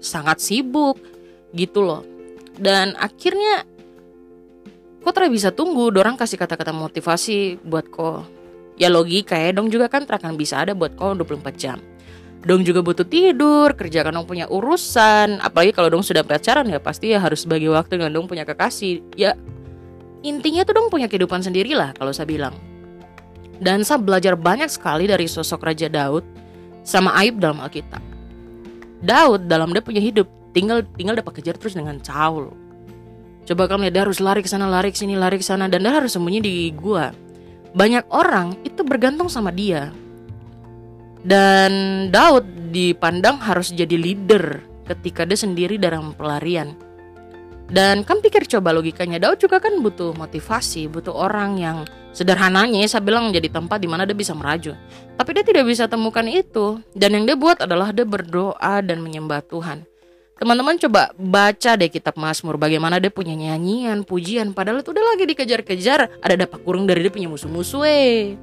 sangat 0.00 0.40
sibuk. 0.40 0.96
Gitu 1.52 1.84
loh 1.84 2.15
dan 2.56 2.96
akhirnya 2.96 3.68
kok 5.04 5.12
tidak 5.14 5.32
bisa 5.32 5.48
tunggu? 5.52 5.92
Dorang 5.92 6.16
kasih 6.16 6.40
kata-kata 6.40 6.72
motivasi 6.72 7.60
buat 7.62 7.86
kok. 7.92 8.26
Ya 8.76 8.92
logika 8.92 9.36
ya 9.40 9.56
dong 9.56 9.72
juga 9.72 9.88
kan 9.88 10.04
akan 10.04 10.36
bisa 10.36 10.60
ada 10.60 10.76
buat 10.76 10.96
kok 10.96 11.20
24 11.20 11.56
jam. 11.56 11.78
Dong 12.46 12.62
juga 12.62 12.84
butuh 12.84 13.02
tidur 13.02 13.74
kerjakan 13.74 14.22
dong 14.22 14.28
punya 14.28 14.46
urusan. 14.46 15.40
Apalagi 15.40 15.72
kalau 15.72 15.88
dong 15.90 16.04
sudah 16.04 16.22
pacaran 16.22 16.68
ya 16.68 16.78
pasti 16.78 17.10
ya 17.12 17.18
harus 17.18 17.42
bagi 17.48 17.66
waktu 17.66 17.98
dengan 17.98 18.12
dong 18.12 18.28
punya 18.28 18.44
kekasih. 18.44 19.02
Ya 19.16 19.34
intinya 20.20 20.64
tuh 20.66 20.76
dong 20.76 20.88
punya 20.88 21.08
kehidupan 21.08 21.40
sendiri 21.44 21.72
lah 21.76 21.92
kalau 21.96 22.12
saya 22.12 22.28
bilang. 22.28 22.54
Dan 23.56 23.82
saya 23.88 23.96
belajar 23.96 24.36
banyak 24.36 24.68
sekali 24.68 25.08
dari 25.08 25.24
sosok 25.24 25.64
Raja 25.64 25.88
Daud 25.88 26.24
sama 26.84 27.16
Aib 27.16 27.40
dalam 27.40 27.58
Alkitab. 27.64 28.04
Daud 29.00 29.48
dalam 29.48 29.72
dia 29.72 29.80
punya 29.80 30.00
hidup 30.00 30.28
tinggal 30.56 30.80
tinggal 30.96 31.20
dapat 31.20 31.44
kejar 31.44 31.60
terus 31.60 31.76
dengan 31.76 32.00
Saul 32.00 32.48
coba 33.44 33.68
kamu 33.68 33.86
lihat 33.86 33.94
dia 33.94 34.02
harus 34.08 34.18
lari 34.24 34.40
ke 34.40 34.48
sana 34.48 34.64
lari 34.64 34.88
ke 34.88 34.96
sini 34.96 35.12
lari 35.12 35.36
ke 35.36 35.44
sana 35.44 35.68
dan 35.68 35.84
dia 35.84 35.92
harus 35.92 36.16
sembunyi 36.16 36.40
di 36.40 36.72
gua 36.72 37.12
banyak 37.76 38.08
orang 38.08 38.56
itu 38.64 38.80
bergantung 38.80 39.28
sama 39.28 39.52
dia 39.52 39.92
dan 41.26 42.06
Daud 42.14 42.70
dipandang 42.70 43.42
harus 43.42 43.74
jadi 43.74 43.98
leader 43.98 44.62
ketika 44.86 45.26
dia 45.26 45.34
sendiri 45.34 45.74
dalam 45.74 46.14
pelarian. 46.14 46.78
Dan 47.66 48.06
kan 48.06 48.22
pikir 48.22 48.46
coba 48.46 48.70
logikanya 48.70 49.18
Daud 49.18 49.42
juga 49.42 49.58
kan 49.58 49.82
butuh 49.82 50.14
motivasi, 50.14 50.86
butuh 50.86 51.10
orang 51.10 51.58
yang 51.58 51.82
sederhananya 52.14 52.86
saya 52.86 53.02
bilang 53.02 53.34
jadi 53.34 53.50
tempat 53.50 53.82
di 53.82 53.90
mana 53.90 54.06
dia 54.06 54.14
bisa 54.14 54.38
meraju. 54.38 54.78
Tapi 55.18 55.30
dia 55.34 55.42
tidak 55.42 55.66
bisa 55.66 55.90
temukan 55.90 56.22
itu. 56.30 56.78
Dan 56.94 57.18
yang 57.18 57.24
dia 57.26 57.34
buat 57.34 57.58
adalah 57.58 57.90
dia 57.90 58.06
berdoa 58.06 58.78
dan 58.86 59.02
menyembah 59.02 59.42
Tuhan. 59.50 59.82
Teman-teman 60.36 60.76
coba 60.76 61.16
baca 61.16 61.80
deh 61.80 61.88
kitab 61.88 62.20
Mazmur 62.20 62.60
bagaimana 62.60 63.00
dia 63.00 63.08
punya 63.08 63.32
nyanyian, 63.32 64.04
pujian 64.04 64.52
padahal 64.52 64.84
itu 64.84 64.92
udah 64.92 65.16
lagi 65.16 65.24
dikejar-kejar, 65.24 66.20
ada 66.20 66.34
dapat 66.36 66.60
kurung 66.60 66.84
dari 66.84 67.00
dia 67.00 67.08
punya 67.08 67.32
musuh-musuh 67.32 67.88
eh. 67.88 68.36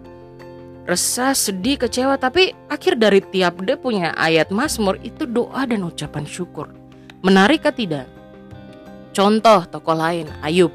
Resah, 0.90 1.38
sedih, 1.38 1.78
kecewa, 1.78 2.18
tapi 2.18 2.52
akhir 2.66 2.98
dari 2.98 3.22
tiap 3.22 3.62
dia 3.62 3.78
punya 3.78 4.10
ayat 4.18 4.50
Mazmur 4.50 4.98
itu 5.06 5.30
doa 5.30 5.70
dan 5.70 5.86
ucapan 5.86 6.26
syukur. 6.26 6.74
Menarik 7.22 7.62
kah 7.62 7.72
tidak? 7.72 8.10
Contoh 9.14 9.70
tokoh 9.70 9.94
lain, 9.94 10.34
Ayub. 10.42 10.74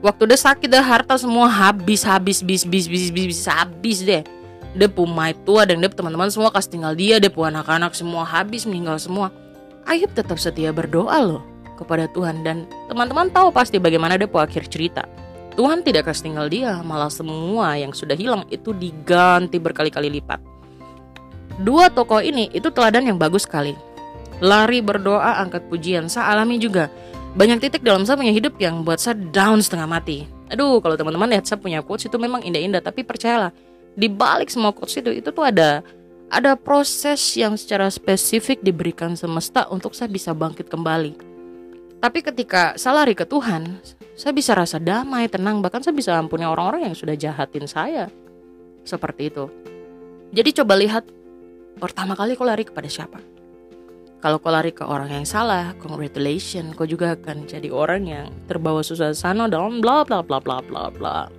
Waktu 0.00 0.32
dia 0.32 0.40
sakit 0.40 0.68
dia 0.72 0.80
harta 0.80 1.20
semua 1.20 1.44
habis 1.44 2.08
habis 2.08 2.40
bis 2.40 2.64
bis 2.64 2.88
bis 2.88 3.12
bis, 3.12 3.36
bis 3.36 3.44
habis 3.44 4.00
deh. 4.00 4.24
Dia 4.72 4.88
pumai 4.88 5.36
tua 5.44 5.68
dan 5.68 5.84
dia 5.84 5.92
teman-teman 5.92 6.32
semua 6.32 6.48
kasih 6.48 6.80
tinggal 6.80 6.96
dia, 6.96 7.20
dia 7.20 7.28
pun 7.28 7.52
anak-anak 7.52 7.92
semua 7.92 8.24
habis 8.24 8.64
meninggal 8.64 8.96
semua. 8.96 9.43
Ayub 9.84 10.10
tetap 10.16 10.40
setia 10.40 10.72
berdoa 10.72 11.20
loh 11.20 11.42
kepada 11.76 12.08
Tuhan 12.08 12.40
dan 12.46 12.64
teman-teman 12.88 13.28
tahu 13.28 13.50
pasti 13.52 13.76
bagaimana 13.76 14.16
dia 14.16 14.30
akhir 14.30 14.70
cerita. 14.70 15.04
Tuhan 15.54 15.86
tidak 15.86 16.10
kasih 16.10 16.30
tinggal 16.30 16.50
dia, 16.50 16.82
malah 16.82 17.10
semua 17.12 17.78
yang 17.78 17.94
sudah 17.94 18.18
hilang 18.18 18.42
itu 18.50 18.74
diganti 18.74 19.62
berkali-kali 19.62 20.10
lipat. 20.18 20.42
Dua 21.62 21.86
tokoh 21.86 22.18
ini 22.18 22.50
itu 22.50 22.74
teladan 22.74 23.06
yang 23.06 23.18
bagus 23.20 23.46
sekali. 23.46 23.78
Lari 24.42 24.82
berdoa, 24.82 25.38
angkat 25.38 25.70
pujian, 25.70 26.10
saya 26.10 26.34
alami 26.34 26.58
juga 26.58 26.90
banyak 27.38 27.62
titik 27.62 27.86
dalam 27.86 28.02
saya 28.02 28.18
punya 28.18 28.34
hidup 28.34 28.58
yang 28.58 28.82
buat 28.82 28.98
saya 28.98 29.14
down 29.14 29.62
setengah 29.62 29.86
mati. 29.86 30.26
Aduh, 30.50 30.82
kalau 30.82 30.98
teman-teman 30.98 31.30
lihat 31.30 31.46
saya 31.46 31.62
punya 31.62 31.86
quotes 31.86 32.10
itu 32.10 32.18
memang 32.18 32.42
indah-indah, 32.42 32.82
tapi 32.82 33.06
percayalah, 33.06 33.54
di 33.94 34.10
balik 34.10 34.50
semua 34.50 34.74
quotes 34.74 34.98
itu 34.98 35.14
itu 35.14 35.30
tuh 35.30 35.46
ada 35.46 35.86
ada 36.34 36.58
proses 36.58 37.22
yang 37.38 37.54
secara 37.54 37.86
spesifik 37.86 38.58
diberikan 38.58 39.14
semesta 39.14 39.70
untuk 39.70 39.94
saya 39.94 40.10
bisa 40.10 40.34
bangkit 40.34 40.66
kembali. 40.66 41.14
Tapi 42.02 42.18
ketika 42.20 42.74
saya 42.74 43.06
lari 43.06 43.14
ke 43.14 43.22
Tuhan, 43.22 43.78
saya 44.18 44.34
bisa 44.34 44.52
rasa 44.52 44.82
damai, 44.82 45.30
tenang, 45.30 45.62
bahkan 45.62 45.80
saya 45.80 45.94
bisa 45.94 46.10
ampuni 46.18 46.42
orang-orang 46.42 46.90
yang 46.90 46.96
sudah 46.98 47.14
jahatin 47.14 47.70
saya. 47.70 48.10
Seperti 48.82 49.30
itu. 49.30 49.46
Jadi 50.34 50.50
coba 50.58 50.74
lihat 50.74 51.06
pertama 51.78 52.18
kali 52.18 52.34
kau 52.34 52.44
lari 52.44 52.66
kepada 52.66 52.90
siapa? 52.90 53.22
Kalau 54.18 54.42
kau 54.42 54.50
lari 54.50 54.74
ke 54.74 54.82
orang 54.82 55.14
yang 55.14 55.24
salah, 55.24 55.70
congratulations, 55.78 56.74
kau 56.74 56.84
juga 56.84 57.14
akan 57.14 57.46
jadi 57.46 57.70
orang 57.70 58.02
yang 58.10 58.26
terbawa 58.50 58.82
sana 58.82 59.46
dalam 59.46 59.78
bla 59.78 60.02
bla 60.02 60.18
bla 60.18 60.42
bla 60.42 60.58
bla 60.66 60.90
bla. 60.90 61.30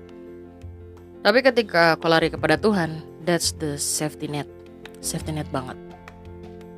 Tapi 1.20 1.40
ketika 1.44 2.00
kau 2.00 2.08
lari 2.08 2.32
kepada 2.32 2.56
Tuhan, 2.56 3.04
that's 3.28 3.52
the 3.60 3.76
safety 3.76 4.32
net. 4.32 4.55
Safety 5.06 5.38
net 5.38 5.46
banget. 5.54 5.78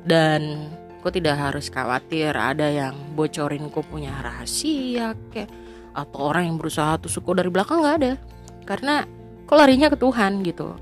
Dan 0.04 0.68
kau 1.00 1.08
tidak 1.08 1.40
harus 1.40 1.72
khawatir 1.72 2.36
ada 2.36 2.68
yang 2.68 2.92
bocorin 3.16 3.72
kau 3.72 3.80
punya 3.80 4.12
rahasia 4.20 5.16
kayak 5.32 5.48
atau 5.96 6.30
orang 6.30 6.52
yang 6.52 6.56
berusaha 6.60 7.00
tusuk 7.00 7.24
kau 7.24 7.32
dari 7.32 7.48
belakang 7.48 7.80
nggak 7.80 7.96
ada. 8.04 8.12
Karena 8.68 9.08
kau 9.48 9.56
larinya 9.56 9.88
ke 9.88 9.96
Tuhan 9.96 10.44
gitu. 10.44 10.76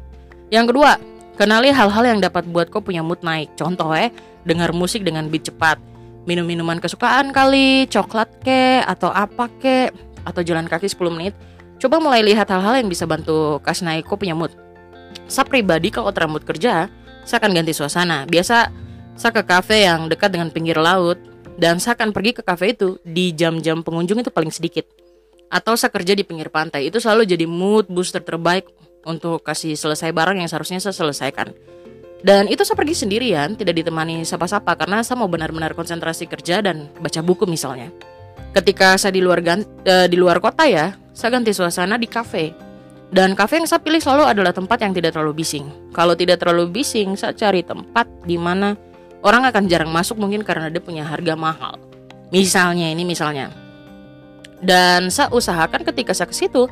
Yang 0.51 0.75
kedua, 0.75 0.99
kenali 1.39 1.71
hal-hal 1.71 2.05
yang 2.05 2.19
dapat 2.19 2.51
buat 2.51 2.67
kau 2.67 2.83
punya 2.83 3.07
mood 3.07 3.23
naik. 3.23 3.55
Contoh 3.55 3.95
eh, 3.95 4.11
dengar 4.43 4.75
musik 4.75 5.07
dengan 5.07 5.31
beat 5.31 5.47
cepat, 5.47 5.79
minum 6.27 6.43
minuman 6.43 6.83
kesukaan 6.83 7.31
kali, 7.31 7.87
coklat 7.87 8.27
ke, 8.43 8.83
atau 8.83 9.15
apa 9.15 9.47
ke, 9.63 9.95
atau 10.27 10.43
jalan 10.43 10.67
kaki 10.67 10.91
10 10.91 11.15
menit. 11.15 11.35
Coba 11.79 12.03
mulai 12.03 12.27
lihat 12.27 12.51
hal-hal 12.51 12.83
yang 12.83 12.91
bisa 12.91 13.07
bantu 13.07 13.63
kasih 13.63 13.87
naik 13.87 14.09
kok 14.09 14.19
punya 14.19 14.35
mood. 14.35 14.51
Saya 15.31 15.47
pribadi 15.47 15.95
kalau 15.95 16.11
terambut 16.11 16.43
kerja, 16.43 16.91
saya 17.27 17.43
akan 17.43 17.53
ganti 17.59 17.75
suasana. 17.75 18.25
Biasa 18.31 18.71
saya 19.19 19.33
ke 19.35 19.43
kafe 19.43 19.85
yang 19.85 20.07
dekat 20.07 20.31
dengan 20.31 20.55
pinggir 20.55 20.79
laut 20.79 21.19
dan 21.59 21.83
saya 21.83 21.99
akan 21.99 22.15
pergi 22.15 22.39
ke 22.39 22.43
kafe 22.47 22.79
itu 22.79 23.03
di 23.03 23.35
jam-jam 23.35 23.83
pengunjung 23.83 24.23
itu 24.23 24.31
paling 24.31 24.55
sedikit. 24.55 24.87
Atau 25.51 25.75
saya 25.75 25.91
kerja 25.91 26.15
di 26.15 26.23
pinggir 26.23 26.51
pantai, 26.51 26.91
itu 26.91 27.03
selalu 27.03 27.27
jadi 27.27 27.47
mood 27.47 27.91
booster 27.91 28.23
terbaik 28.23 28.67
untuk 29.07 29.43
kasih 29.43 29.75
selesai 29.79 30.11
barang 30.11 30.39
yang 30.39 30.51
seharusnya 30.51 30.83
saya 30.83 30.95
selesaikan. 30.95 31.55
Dan 32.27 32.51
itu 32.51 32.67
saya 32.67 32.75
pergi 32.75 33.07
sendirian, 33.07 33.55
tidak 33.55 33.79
ditemani 33.79 34.27
siapa-siapa 34.27 34.75
karena 34.75 35.07
saya 35.07 35.21
mau 35.21 35.31
benar-benar 35.31 35.79
konsentrasi 35.79 36.27
kerja 36.27 36.59
dan 36.59 36.91
baca 36.99 37.23
buku 37.23 37.47
misalnya. 37.47 37.95
Ketika 38.51 38.99
saya 38.99 39.15
di 39.15 39.23
luar 39.23 39.45
ganti, 39.45 39.69
uh, 39.87 40.11
di 40.11 40.17
luar 40.19 40.43
kota 40.43 40.67
ya, 40.67 40.97
saya 41.15 41.39
ganti 41.39 41.55
suasana 41.55 41.95
di 42.01 42.09
kafe. 42.11 42.66
Dan 43.07 43.39
kafe 43.39 43.63
yang 43.63 43.71
saya 43.71 43.79
pilih 43.79 44.03
selalu 44.03 44.27
adalah 44.27 44.51
tempat 44.51 44.83
yang 44.83 44.91
tidak 44.91 45.15
terlalu 45.15 45.43
bising. 45.43 45.71
Kalau 45.95 46.19
tidak 46.19 46.43
terlalu 46.43 46.67
bising, 46.83 47.15
saya 47.15 47.31
cari 47.39 47.63
tempat 47.63 48.11
di 48.27 48.35
mana 48.35 48.75
orang 49.23 49.47
akan 49.47 49.71
jarang 49.71 49.91
masuk 49.95 50.19
mungkin 50.19 50.43
karena 50.43 50.67
dia 50.69 50.83
punya 50.83 51.07
harga 51.07 51.39
mahal. 51.39 51.79
Misalnya 52.35 52.91
ini 52.91 53.07
misalnya. 53.07 53.55
Dan 54.59 55.13
saya 55.15 55.31
usahakan 55.31 55.87
ketika 55.87 56.11
saya 56.17 56.27
ke 56.27 56.35
situ 56.35 56.67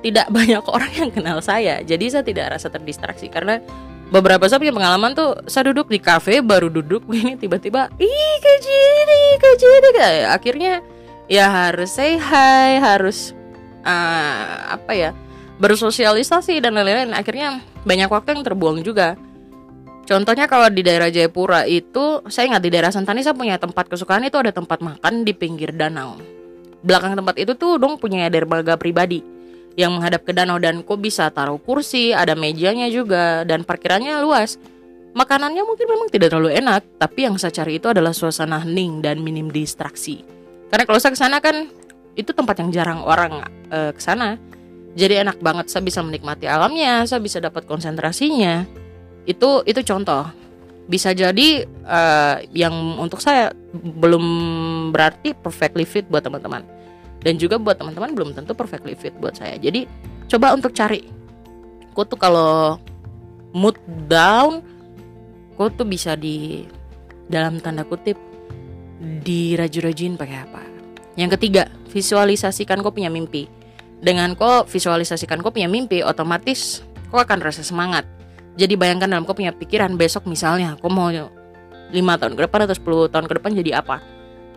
tidak 0.00 0.32
banyak 0.36 0.64
orang 0.64 0.92
yang 0.96 1.10
kenal 1.12 1.44
saya. 1.44 1.84
Jadi 1.84 2.08
saya 2.08 2.24
tidak 2.24 2.56
rasa 2.56 2.72
terdistraksi 2.72 3.28
karena 3.28 3.60
beberapa 4.08 4.44
saya 4.48 4.60
punya 4.60 4.72
pengalaman 4.72 5.16
tuh 5.16 5.36
saya 5.48 5.72
duduk 5.72 5.88
di 5.88 6.00
kafe 6.00 6.44
baru 6.44 6.68
duduk 6.68 7.08
ini 7.12 7.40
tiba-tiba 7.40 7.88
ih 7.96 8.36
kejiri 8.40 9.22
kejiri 9.40 10.28
akhirnya 10.28 10.84
ya 11.26 11.48
harus 11.48 11.88
say 11.88 12.20
hi 12.20 12.76
harus 12.78 13.32
uh, 13.82 14.76
apa 14.76 14.92
ya 14.92 15.10
bersosialisasi 15.58 16.58
dan 16.58 16.74
lain-lain 16.74 17.14
akhirnya 17.14 17.62
banyak 17.86 18.10
waktu 18.10 18.38
yang 18.38 18.42
terbuang 18.42 18.82
juga 18.82 19.14
Contohnya 20.04 20.44
kalau 20.44 20.68
di 20.68 20.84
daerah 20.84 21.08
Jayapura 21.08 21.64
itu 21.64 22.20
saya 22.28 22.52
ingat 22.52 22.60
di 22.60 22.68
daerah 22.68 22.92
Santani 22.92 23.24
saya 23.24 23.32
punya 23.32 23.56
tempat 23.56 23.88
kesukaan 23.88 24.28
itu 24.28 24.36
ada 24.36 24.52
tempat 24.52 24.84
makan 24.84 25.24
di 25.24 25.32
pinggir 25.32 25.72
danau. 25.72 26.20
Belakang 26.84 27.16
tempat 27.16 27.40
itu 27.40 27.56
tuh 27.56 27.80
dong 27.80 27.96
punya 27.96 28.28
dermaga 28.28 28.76
pribadi 28.76 29.24
yang 29.80 29.96
menghadap 29.96 30.22
ke 30.28 30.36
danau 30.36 30.60
dan 30.60 30.84
kok 30.84 31.00
bisa 31.00 31.32
taruh 31.32 31.56
kursi, 31.56 32.12
ada 32.12 32.36
mejanya 32.36 32.86
juga 32.92 33.48
dan 33.48 33.64
parkirannya 33.64 34.20
luas. 34.20 34.60
Makanannya 35.16 35.64
mungkin 35.64 35.86
memang 35.88 36.08
tidak 36.12 36.36
terlalu 36.36 36.52
enak, 36.52 36.84
tapi 37.00 37.24
yang 37.24 37.40
saya 37.40 37.54
cari 37.64 37.78
itu 37.80 37.88
adalah 37.88 38.12
suasana 38.12 38.60
hening 38.60 39.00
dan 39.00 39.22
minim 39.24 39.48
distraksi. 39.48 40.20
Karena 40.68 40.84
kalau 40.84 41.00
saya 41.00 41.14
ke 41.14 41.20
sana 41.22 41.38
kan 41.40 41.70
itu 42.12 42.34
tempat 42.34 42.60
yang 42.60 42.70
jarang 42.74 43.00
orang 43.00 43.40
uh, 43.72 43.94
ke 43.94 44.02
sana. 44.02 44.36
Jadi 44.94 45.26
enak 45.26 45.42
banget 45.42 45.66
saya 45.74 45.82
bisa 45.82 46.00
menikmati 46.06 46.46
alamnya, 46.46 47.02
saya 47.02 47.18
bisa 47.18 47.42
dapat 47.42 47.66
konsentrasinya. 47.66 48.62
Itu 49.26 49.66
itu 49.66 49.82
contoh. 49.82 50.30
Bisa 50.86 51.10
jadi 51.10 51.66
uh, 51.66 52.38
yang 52.54 53.02
untuk 53.02 53.18
saya 53.18 53.50
belum 53.74 54.24
berarti 54.94 55.34
perfectly 55.34 55.82
fit 55.82 56.06
buat 56.06 56.22
teman-teman. 56.22 56.62
Dan 57.26 57.40
juga 57.42 57.58
buat 57.58 57.74
teman-teman 57.74 58.14
belum 58.14 58.30
tentu 58.38 58.54
perfectly 58.54 58.94
fit 58.94 59.10
buat 59.18 59.34
saya. 59.34 59.58
Jadi 59.58 59.90
coba 60.30 60.54
untuk 60.54 60.70
cari. 60.70 61.02
Kok 61.90 62.06
tuh 62.14 62.18
kalau 62.20 62.78
mood 63.50 63.74
down 64.06 64.62
kok 65.54 65.78
tuh 65.78 65.86
bisa 65.86 66.18
di 66.18 66.66
dalam 67.30 67.58
tanda 67.58 67.82
kutip 67.82 68.18
diraju-rajuin 69.02 70.14
pakai 70.14 70.38
apa. 70.38 70.62
Yang 71.18 71.38
ketiga 71.38 71.66
visualisasikan 71.90 72.78
kok 72.78 72.94
punya 72.94 73.10
mimpi 73.10 73.63
dengan 74.00 74.34
kok 74.34 74.66
visualisasikan 74.70 75.40
kok 75.44 75.54
punya 75.54 75.70
mimpi 75.70 76.02
otomatis 76.02 76.82
kok 77.14 77.20
akan 77.22 77.38
rasa 77.38 77.62
semangat. 77.62 78.08
Jadi 78.54 78.74
bayangkan 78.78 79.10
dalam 79.10 79.26
kok 79.26 79.38
punya 79.38 79.54
pikiran 79.54 79.94
besok 79.94 80.26
misalnya 80.26 80.74
kok 80.78 80.90
mau 80.90 81.10
lima 81.94 82.14
tahun 82.18 82.34
ke 82.34 82.42
depan 82.50 82.66
atau 82.66 82.76
10 83.06 83.12
tahun 83.12 83.26
ke 83.30 83.34
depan 83.38 83.50
jadi 83.54 83.70
apa? 83.78 84.02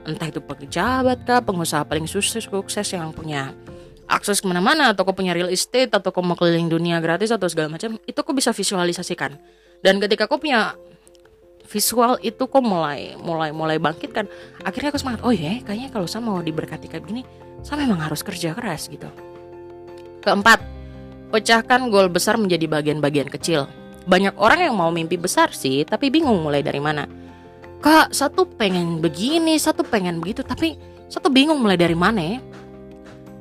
Entah 0.08 0.28
itu 0.32 0.40
pejabat 0.40 1.28
kah, 1.28 1.44
pengusaha 1.44 1.84
paling 1.86 2.08
sukses 2.10 2.48
sukses 2.48 2.88
yang 2.94 3.12
punya 3.12 3.54
akses 4.08 4.40
ke 4.40 4.48
mana-mana 4.48 4.96
atau 4.96 5.04
kau 5.04 5.12
punya 5.12 5.36
real 5.36 5.52
estate 5.52 5.92
atau 5.92 6.10
kau 6.16 6.24
mau 6.24 6.40
keliling 6.40 6.72
dunia 6.72 7.04
gratis 7.04 7.30
atau 7.30 7.46
segala 7.52 7.76
macam 7.76 8.00
itu 8.08 8.20
kau 8.24 8.34
bisa 8.34 8.56
visualisasikan. 8.56 9.36
Dan 9.84 10.00
ketika 10.02 10.26
kau 10.26 10.40
punya 10.40 10.74
visual 11.68 12.16
itu 12.24 12.48
kok 12.48 12.64
mulai 12.64 13.20
mulai 13.20 13.52
mulai 13.52 13.76
bangkit 13.78 14.16
kan 14.16 14.26
akhirnya 14.64 14.96
aku 14.96 15.00
semangat. 15.04 15.22
Oh 15.28 15.36
ya 15.36 15.60
kayaknya 15.62 15.92
kalau 15.92 16.08
saya 16.08 16.24
mau 16.24 16.40
diberkati 16.40 16.88
kayak 16.88 17.04
gini 17.04 17.28
saya 17.62 17.84
memang 17.84 18.00
harus 18.00 18.24
kerja 18.24 18.56
keras 18.56 18.88
gitu 18.88 19.12
keempat 20.28 20.60
pecahkan 21.32 21.88
goal 21.88 22.12
besar 22.12 22.36
menjadi 22.36 22.68
bagian-bagian 22.68 23.32
kecil 23.32 23.72
banyak 24.04 24.36
orang 24.36 24.68
yang 24.68 24.76
mau 24.76 24.92
mimpi 24.92 25.16
besar 25.16 25.56
sih 25.56 25.88
tapi 25.88 26.12
bingung 26.12 26.44
mulai 26.44 26.60
dari 26.60 26.84
mana 26.84 27.08
kak 27.80 28.12
satu 28.12 28.44
pengen 28.44 29.00
begini 29.00 29.56
satu 29.56 29.88
pengen 29.88 30.20
begitu 30.20 30.44
tapi 30.44 30.76
satu 31.08 31.32
bingung 31.32 31.64
mulai 31.64 31.80
dari 31.80 31.96
mana 31.96 32.20
ya 32.20 32.40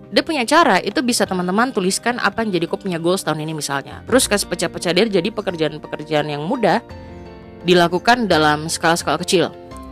dia 0.07 0.23
punya 0.23 0.47
cara 0.47 0.79
itu 0.79 1.03
bisa 1.03 1.27
teman-teman 1.27 1.75
tuliskan 1.75 2.23
apa 2.23 2.47
yang 2.47 2.55
jadi 2.55 2.71
kok 2.71 2.79
punya 2.79 3.03
goals 3.03 3.27
tahun 3.27 3.43
ini 3.43 3.59
misalnya 3.59 4.07
terus 4.07 4.31
kasih 4.31 4.47
pecah-pecah 4.47 4.95
dia 4.95 5.05
jadi 5.19 5.35
pekerjaan-pekerjaan 5.35 6.31
yang 6.31 6.47
mudah 6.47 6.79
dilakukan 7.67 8.31
dalam 8.31 8.71
skala-skala 8.71 9.19
kecil. 9.19 9.51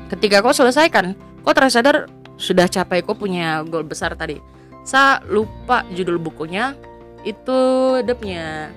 Ketika 0.08 0.40
kau 0.40 0.54
selesaikan, 0.54 1.18
kau 1.42 1.50
tersadar 1.50 2.06
sudah 2.38 2.70
capai 2.70 3.02
kau 3.02 3.18
punya 3.18 3.66
goal 3.66 3.82
besar 3.82 4.14
tadi. 4.14 4.38
Saya 4.84 5.24
lupa 5.24 5.82
judul 5.96 6.20
bukunya. 6.20 6.76
Itu 7.24 7.56
dia 8.04 8.12
punya 8.12 8.68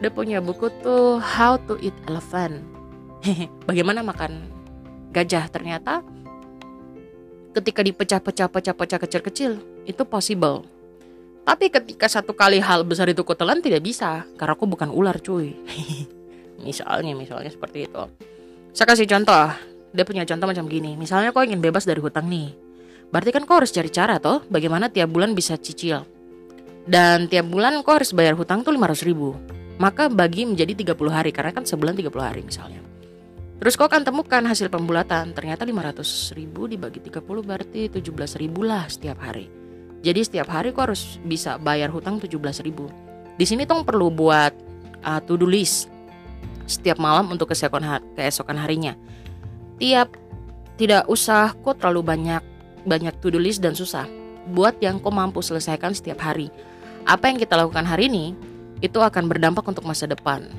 dia 0.00 0.10
punya 0.10 0.40
buku 0.40 0.72
tuh 0.82 1.20
How 1.20 1.60
to 1.68 1.76
Eat 1.78 1.94
Elephant. 2.08 2.64
Bagaimana 3.68 4.00
makan 4.02 4.50
gajah 5.12 5.46
ternyata 5.52 6.00
ketika 7.52 7.84
dipecah-pecah 7.84 8.48
pecah-pecah 8.48 8.98
kecil-kecil 8.98 9.60
itu 9.84 10.02
possible. 10.08 10.64
Tapi 11.44 11.68
ketika 11.68 12.08
satu 12.08 12.32
kali 12.32 12.62
hal 12.62 12.86
besar 12.86 13.10
itu 13.12 13.20
kau 13.26 13.36
telan 13.36 13.60
tidak 13.60 13.84
bisa 13.84 14.24
karena 14.40 14.56
aku 14.56 14.64
bukan 14.64 14.88
ular 14.88 15.20
cuy. 15.20 15.52
misalnya 16.66 17.12
misalnya 17.12 17.52
seperti 17.52 17.84
itu. 17.84 18.02
Saya 18.72 18.88
kasih 18.88 19.04
contoh. 19.04 19.52
Dia 19.92 20.08
punya 20.08 20.24
contoh 20.24 20.48
macam 20.48 20.64
gini. 20.72 20.96
Misalnya 20.96 21.36
kau 21.36 21.44
ingin 21.44 21.60
bebas 21.60 21.84
dari 21.84 22.00
hutang 22.00 22.24
nih. 22.32 22.71
Berarti 23.12 23.30
kan 23.30 23.44
kau 23.44 23.60
harus 23.60 23.68
cari 23.68 23.92
cara 23.92 24.16
toh 24.16 24.40
bagaimana 24.48 24.88
tiap 24.88 25.12
bulan 25.12 25.36
bisa 25.36 25.60
cicil. 25.60 26.08
Dan 26.88 27.28
tiap 27.28 27.46
bulan 27.52 27.84
kau 27.84 28.00
harus 28.00 28.10
bayar 28.16 28.34
hutang 28.34 28.64
tuh 28.64 28.72
500 28.72 29.04
ribu. 29.04 29.36
Maka 29.76 30.08
bagi 30.08 30.48
menjadi 30.48 30.72
30 30.96 31.12
hari 31.12 31.30
karena 31.30 31.52
kan 31.52 31.68
sebulan 31.68 31.92
30 31.92 32.08
hari 32.18 32.40
misalnya. 32.40 32.80
Terus 33.60 33.78
kau 33.78 33.86
akan 33.86 34.02
temukan 34.02 34.42
hasil 34.42 34.72
pembulatan. 34.72 35.36
Ternyata 35.36 35.68
500 35.68 36.34
ribu 36.34 36.66
dibagi 36.66 36.98
30 37.04 37.22
berarti 37.44 37.92
17 37.92 38.42
ribu 38.42 38.64
lah 38.64 38.88
setiap 38.88 39.20
hari. 39.20 39.46
Jadi 40.02 40.20
setiap 40.26 40.50
hari 40.50 40.74
kau 40.74 40.88
harus 40.88 41.20
bisa 41.22 41.60
bayar 41.60 41.92
hutang 41.92 42.18
17 42.18 42.32
ribu. 42.64 42.90
Di 43.38 43.44
sini 43.46 43.68
tong 43.68 43.86
perlu 43.86 44.10
buat 44.10 44.50
uh, 45.04 45.20
to 45.22 45.38
do 45.38 45.46
list 45.46 45.92
setiap 46.66 46.96
malam 46.96 47.30
untuk 47.30 47.52
keesokan, 47.52 48.02
keesokan 48.16 48.58
harinya. 48.58 48.96
Tiap 49.78 50.16
tidak 50.74 51.06
usah 51.06 51.54
kok 51.54 51.78
terlalu 51.78 52.02
banyak 52.02 52.42
banyak 52.84 53.14
to 53.22 53.30
do 53.30 53.38
list 53.38 53.62
dan 53.62 53.74
susah. 53.76 54.06
Buat 54.50 54.82
yang 54.82 54.98
kau 54.98 55.14
mampu 55.14 55.38
selesaikan 55.38 55.94
setiap 55.94 56.22
hari. 56.22 56.50
Apa 57.06 57.30
yang 57.30 57.38
kita 57.38 57.54
lakukan 57.58 57.86
hari 57.86 58.10
ini 58.10 58.34
itu 58.82 58.98
akan 58.98 59.30
berdampak 59.30 59.62
untuk 59.66 59.86
masa 59.86 60.10
depan. 60.10 60.50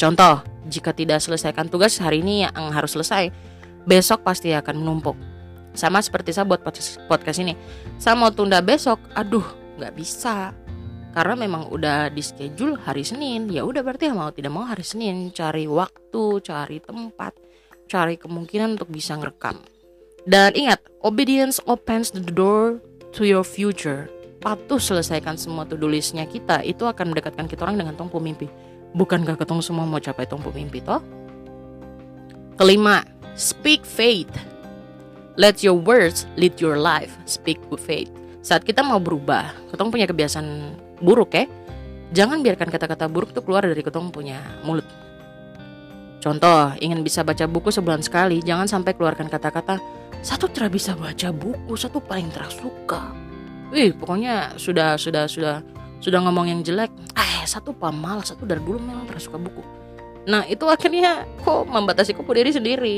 Contoh, 0.00 0.40
jika 0.68 0.92
tidak 0.92 1.20
selesaikan 1.20 1.68
tugas 1.68 1.96
hari 2.00 2.24
ini 2.24 2.44
yang 2.48 2.72
harus 2.72 2.96
selesai, 2.96 3.28
besok 3.84 4.24
pasti 4.24 4.52
akan 4.52 4.80
menumpuk. 4.80 5.16
Sama 5.76 6.00
seperti 6.00 6.32
saya 6.32 6.48
buat 6.48 6.64
podcast 6.64 7.38
ini. 7.40 7.54
Saya 8.00 8.16
mau 8.16 8.32
tunda 8.32 8.60
besok, 8.64 8.98
aduh 9.12 9.44
nggak 9.76 9.94
bisa. 9.94 10.52
Karena 11.12 11.34
memang 11.34 11.72
udah 11.72 12.12
di 12.12 12.20
schedule 12.20 12.78
hari 12.84 13.02
Senin. 13.02 13.48
Ya 13.48 13.64
udah 13.64 13.80
berarti 13.82 14.12
mau 14.12 14.30
tidak 14.30 14.52
mau 14.52 14.64
hari 14.64 14.84
Senin 14.84 15.32
cari 15.32 15.64
waktu, 15.66 16.40
cari 16.44 16.78
tempat, 16.78 17.32
cari 17.88 18.20
kemungkinan 18.20 18.76
untuk 18.78 18.92
bisa 18.92 19.16
ngerekam. 19.16 19.60
Dan 20.26 20.56
ingat, 20.58 20.82
obedience 21.04 21.62
opens 21.68 22.10
the 22.10 22.24
door 22.24 22.82
to 23.14 23.22
your 23.22 23.46
future. 23.46 24.10
Patuh 24.38 24.78
selesaikan 24.78 25.34
semua 25.34 25.66
listnya 25.66 26.26
kita, 26.26 26.62
itu 26.62 26.86
akan 26.86 27.10
mendekatkan 27.14 27.50
kita 27.50 27.66
orang 27.66 27.78
dengan 27.78 27.94
tongpu 27.98 28.22
mimpi. 28.22 28.46
Bukankah 28.94 29.36
ketemu 29.36 29.60
semua 29.60 29.84
mau 29.84 30.00
capai 30.00 30.24
tongpu 30.24 30.54
mimpi 30.54 30.80
toh? 30.80 31.02
Kelima, 32.58 33.04
speak 33.38 33.86
faith. 33.86 34.30
Let 35.38 35.62
your 35.62 35.78
words 35.78 36.26
lead 36.34 36.58
your 36.58 36.74
life. 36.74 37.14
Speak 37.26 37.62
with 37.70 37.82
faith. 37.82 38.10
Saat 38.42 38.66
kita 38.66 38.82
mau 38.82 38.98
berubah, 38.98 39.54
ketong 39.70 39.90
punya 39.94 40.06
kebiasaan 40.10 40.74
buruk 40.98 41.34
ya. 41.34 41.46
Jangan 42.10 42.40
biarkan 42.40 42.72
kata-kata 42.72 43.06
buruk 43.06 43.36
tuh 43.36 43.44
keluar 43.44 43.62
dari 43.62 43.82
ketong 43.84 44.10
punya 44.10 44.40
mulut. 44.64 44.86
Contoh, 46.18 46.74
ingin 46.82 47.06
bisa 47.06 47.22
baca 47.22 47.46
buku 47.46 47.70
sebulan 47.70 48.02
sekali, 48.02 48.42
jangan 48.42 48.66
sampai 48.66 48.96
keluarkan 48.98 49.30
kata-kata 49.30 49.78
satu 50.20 50.50
tidak 50.50 50.74
bisa 50.74 50.98
baca 50.98 51.30
buku, 51.30 51.72
satu 51.78 52.02
paling 52.02 52.28
tersuka. 52.34 53.14
Wih, 53.70 53.92
pokoknya 53.94 54.56
sudah 54.58 54.98
sudah 54.98 55.28
sudah 55.28 55.62
sudah 56.02 56.18
ngomong 56.24 56.50
yang 56.50 56.60
jelek. 56.64 56.90
Eh, 57.14 57.44
satu 57.44 57.70
pamal, 57.76 58.24
satu 58.24 58.48
dari 58.48 58.60
dulu 58.60 58.80
memang 58.80 59.06
tersuka 59.06 59.36
buku. 59.36 59.62
Nah, 60.28 60.44
itu 60.44 60.68
akhirnya 60.68 61.24
kok 61.40 61.64
membatasi 61.64 62.12
kok 62.12 62.28
diri 62.28 62.52
sendiri 62.52 62.96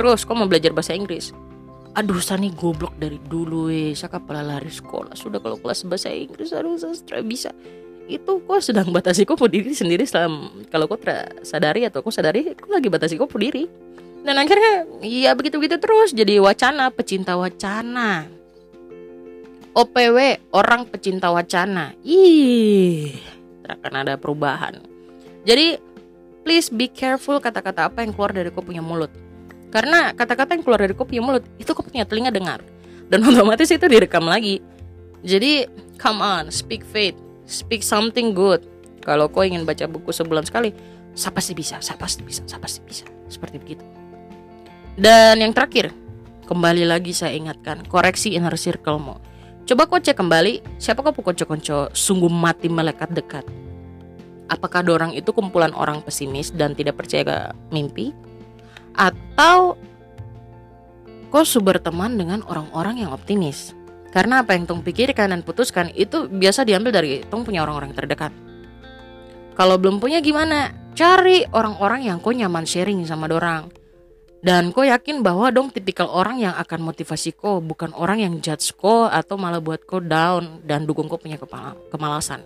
Terus 0.00 0.24
kok 0.24 0.32
mau 0.32 0.48
belajar 0.48 0.72
bahasa 0.72 0.96
Inggris? 0.96 1.36
Aduh 1.92 2.24
Sani 2.24 2.48
goblok 2.56 2.96
dari 2.96 3.20
dulu 3.20 3.68
eh 3.68 3.92
Saka 3.92 4.16
kepala 4.16 4.40
lari 4.40 4.72
sekolah 4.72 5.12
Sudah 5.12 5.44
kalau 5.44 5.60
kelas 5.60 5.84
bahasa 5.84 6.08
Inggris 6.08 6.56
Aduh 6.56 6.80
saya 6.80 7.20
bisa 7.20 7.52
Itu 8.08 8.40
kok 8.48 8.64
sedang 8.64 8.88
batasi 8.96 9.28
kok 9.28 9.36
diri 9.52 9.76
sendiri 9.76 10.08
selam 10.08 10.64
Kalau 10.72 10.88
kok 10.88 11.04
sadari 11.44 11.84
atau 11.84 12.00
kok 12.00 12.16
sadari 12.16 12.56
Kok 12.56 12.72
lagi 12.72 12.88
batasi 12.88 13.20
kok 13.20 13.28
diri 13.36 13.68
Dan 14.20 14.36
akhirnya 14.36 14.84
ya 15.00 15.32
begitu-begitu 15.32 15.80
terus 15.80 16.12
Jadi 16.12 16.36
wacana 16.36 16.92
Pecinta 16.92 17.40
wacana 17.40 18.28
OPW 19.72 20.18
Orang 20.52 20.84
pecinta 20.92 21.32
wacana 21.32 21.96
Ih 22.04 23.16
Akan 23.64 23.94
ada 23.96 24.20
perubahan 24.20 24.76
Jadi 25.48 25.80
Please 26.44 26.72
be 26.72 26.88
careful 26.88 27.36
kata-kata 27.40 27.88
apa 27.92 28.00
yang 28.04 28.16
keluar 28.16 28.32
dari 28.32 28.48
kau 28.48 28.64
punya 28.64 28.80
mulut 28.80 29.12
karena 29.70 30.10
kata-kata 30.12 30.58
yang 30.58 30.66
keluar 30.66 30.82
dari 30.82 30.94
kopi 30.98 31.22
mulut 31.22 31.46
itu 31.56 31.70
kau 31.70 31.86
punya 31.86 32.02
telinga 32.02 32.34
dengar 32.34 32.58
dan 33.06 33.22
otomatis 33.28 33.70
itu 33.70 33.86
direkam 33.86 34.26
lagi. 34.26 34.58
Jadi 35.22 35.66
come 36.00 36.20
on, 36.20 36.50
speak 36.50 36.82
faith, 36.82 37.14
speak 37.46 37.86
something 37.86 38.34
good. 38.34 38.66
Kalau 39.06 39.30
kau 39.30 39.46
ingin 39.46 39.64
baca 39.64 39.86
buku 39.86 40.10
sebulan 40.12 40.44
sekali, 40.44 40.74
siapa 41.14 41.38
sih 41.38 41.54
bisa, 41.54 41.78
siapa 41.80 42.04
sih 42.10 42.22
bisa, 42.26 42.42
siapa 42.44 42.66
sih 42.66 42.82
bisa. 42.84 43.06
Seperti 43.30 43.56
begitu. 43.62 43.84
Dan 44.96 45.42
yang 45.42 45.52
terakhir, 45.54 45.92
kembali 46.48 46.88
lagi 46.88 47.14
saya 47.14 47.36
ingatkan, 47.36 47.86
koreksi 47.86 48.34
inner 48.34 48.56
circle-mu. 48.56 49.18
Coba 49.68 49.86
kau 49.86 50.02
cek 50.02 50.18
kembali, 50.18 50.78
siapa 50.82 51.04
kau 51.04 51.14
konco-konco 51.14 51.92
sungguh 51.94 52.32
mati 52.32 52.66
melekat 52.66 53.12
dekat. 53.14 53.46
Apakah 54.50 54.82
dorang 54.82 55.14
itu 55.14 55.30
kumpulan 55.30 55.70
orang 55.76 56.02
pesimis 56.02 56.50
dan 56.50 56.74
tidak 56.74 56.98
percaya 56.98 57.22
ke 57.22 57.36
mimpi? 57.70 58.10
atau 58.96 59.78
kau 61.30 61.44
berteman 61.62 62.18
dengan 62.18 62.42
orang-orang 62.46 63.06
yang 63.06 63.14
optimis. 63.14 63.76
Karena 64.10 64.42
apa 64.42 64.58
yang 64.58 64.66
Tong 64.66 64.82
pikirkan 64.82 65.30
dan 65.30 65.46
putuskan 65.46 65.94
itu 65.94 66.26
biasa 66.26 66.66
diambil 66.66 66.90
dari 66.90 67.22
Tong 67.30 67.46
punya 67.46 67.62
orang-orang 67.62 67.94
terdekat. 67.94 68.34
Kalau 69.54 69.78
belum 69.78 70.02
punya 70.02 70.18
gimana? 70.18 70.74
Cari 70.98 71.46
orang-orang 71.54 72.10
yang 72.10 72.18
kau 72.18 72.34
nyaman 72.34 72.66
sharing 72.66 73.06
sama 73.06 73.30
dorang. 73.30 73.70
Dan 74.40 74.72
kau 74.72 74.80
yakin 74.80 75.20
bahwa 75.20 75.52
dong 75.52 75.68
tipikal 75.68 76.08
orang 76.08 76.40
yang 76.40 76.56
akan 76.56 76.80
motivasi 76.80 77.36
kau, 77.36 77.60
bukan 77.60 77.92
orang 77.92 78.24
yang 78.24 78.34
judge 78.40 78.72
kau 78.72 79.04
atau 79.04 79.36
malah 79.36 79.60
buat 79.60 79.84
kau 79.84 80.00
down 80.00 80.64
dan 80.64 80.88
dukung 80.88 81.12
kau 81.12 81.20
punya 81.20 81.36
kepala, 81.36 81.76
kemalasan. 81.92 82.40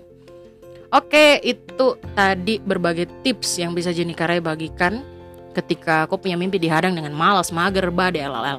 Oke, 0.90 1.38
itu 1.42 1.98
tadi 2.18 2.58
berbagai 2.58 3.06
tips 3.22 3.62
yang 3.62 3.74
bisa 3.74 3.94
Jenny 3.94 4.14
Karai 4.14 4.42
bagikan 4.42 5.06
ketika 5.54 6.06
aku 6.06 6.18
punya 6.18 6.34
mimpi 6.34 6.58
dihadang 6.58 6.98
dengan 6.98 7.14
malas, 7.14 7.54
mager, 7.54 7.94
badai, 7.94 8.26
LLL. 8.26 8.58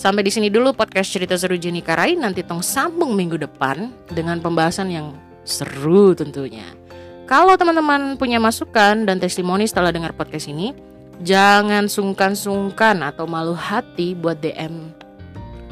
Sampai 0.00 0.24
di 0.24 0.32
sini 0.32 0.48
dulu 0.48 0.72
podcast 0.72 1.12
cerita 1.12 1.36
seru 1.36 1.60
Jenny 1.60 1.84
Karai. 1.84 2.16
Nanti 2.16 2.40
tong 2.40 2.64
sambung 2.64 3.12
minggu 3.12 3.36
depan 3.36 3.92
dengan 4.08 4.40
pembahasan 4.40 4.88
yang 4.88 5.12
seru 5.44 6.16
tentunya. 6.16 6.64
Kalau 7.28 7.56
teman-teman 7.56 8.16
punya 8.16 8.40
masukan 8.40 9.04
dan 9.04 9.16
testimoni 9.20 9.68
setelah 9.68 9.92
dengar 9.92 10.16
podcast 10.16 10.48
ini, 10.48 10.72
jangan 11.22 11.86
sungkan-sungkan 11.86 13.02
atau 13.02 13.26
malu 13.26 13.54
hati 13.54 14.14
buat 14.14 14.38
DM 14.42 14.92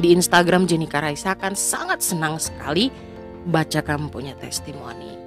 di 0.01 0.17
Instagram 0.17 0.65
Jenny 0.65 0.89
Karai. 0.89 1.15
Saya 1.15 1.37
akan 1.37 1.55
sangat 1.55 2.01
senang 2.01 2.41
sekali 2.41 2.89
baca 3.47 3.85
kamu 3.85 4.09
punya 4.09 4.35
testimoni. 4.41 5.21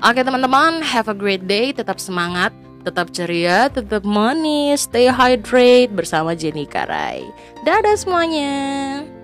Oke 0.00 0.24
teman-teman, 0.24 0.80
have 0.80 1.12
a 1.12 1.16
great 1.16 1.44
day, 1.44 1.72
tetap 1.72 2.00
semangat. 2.00 2.52
Tetap 2.80 3.12
ceria, 3.12 3.68
tetap 3.68 4.08
manis, 4.08 4.88
stay 4.88 5.12
hydrate 5.12 5.92
bersama 5.92 6.32
Jenny 6.32 6.64
Karai. 6.64 7.28
Dadah 7.68 7.92
semuanya. 7.92 9.19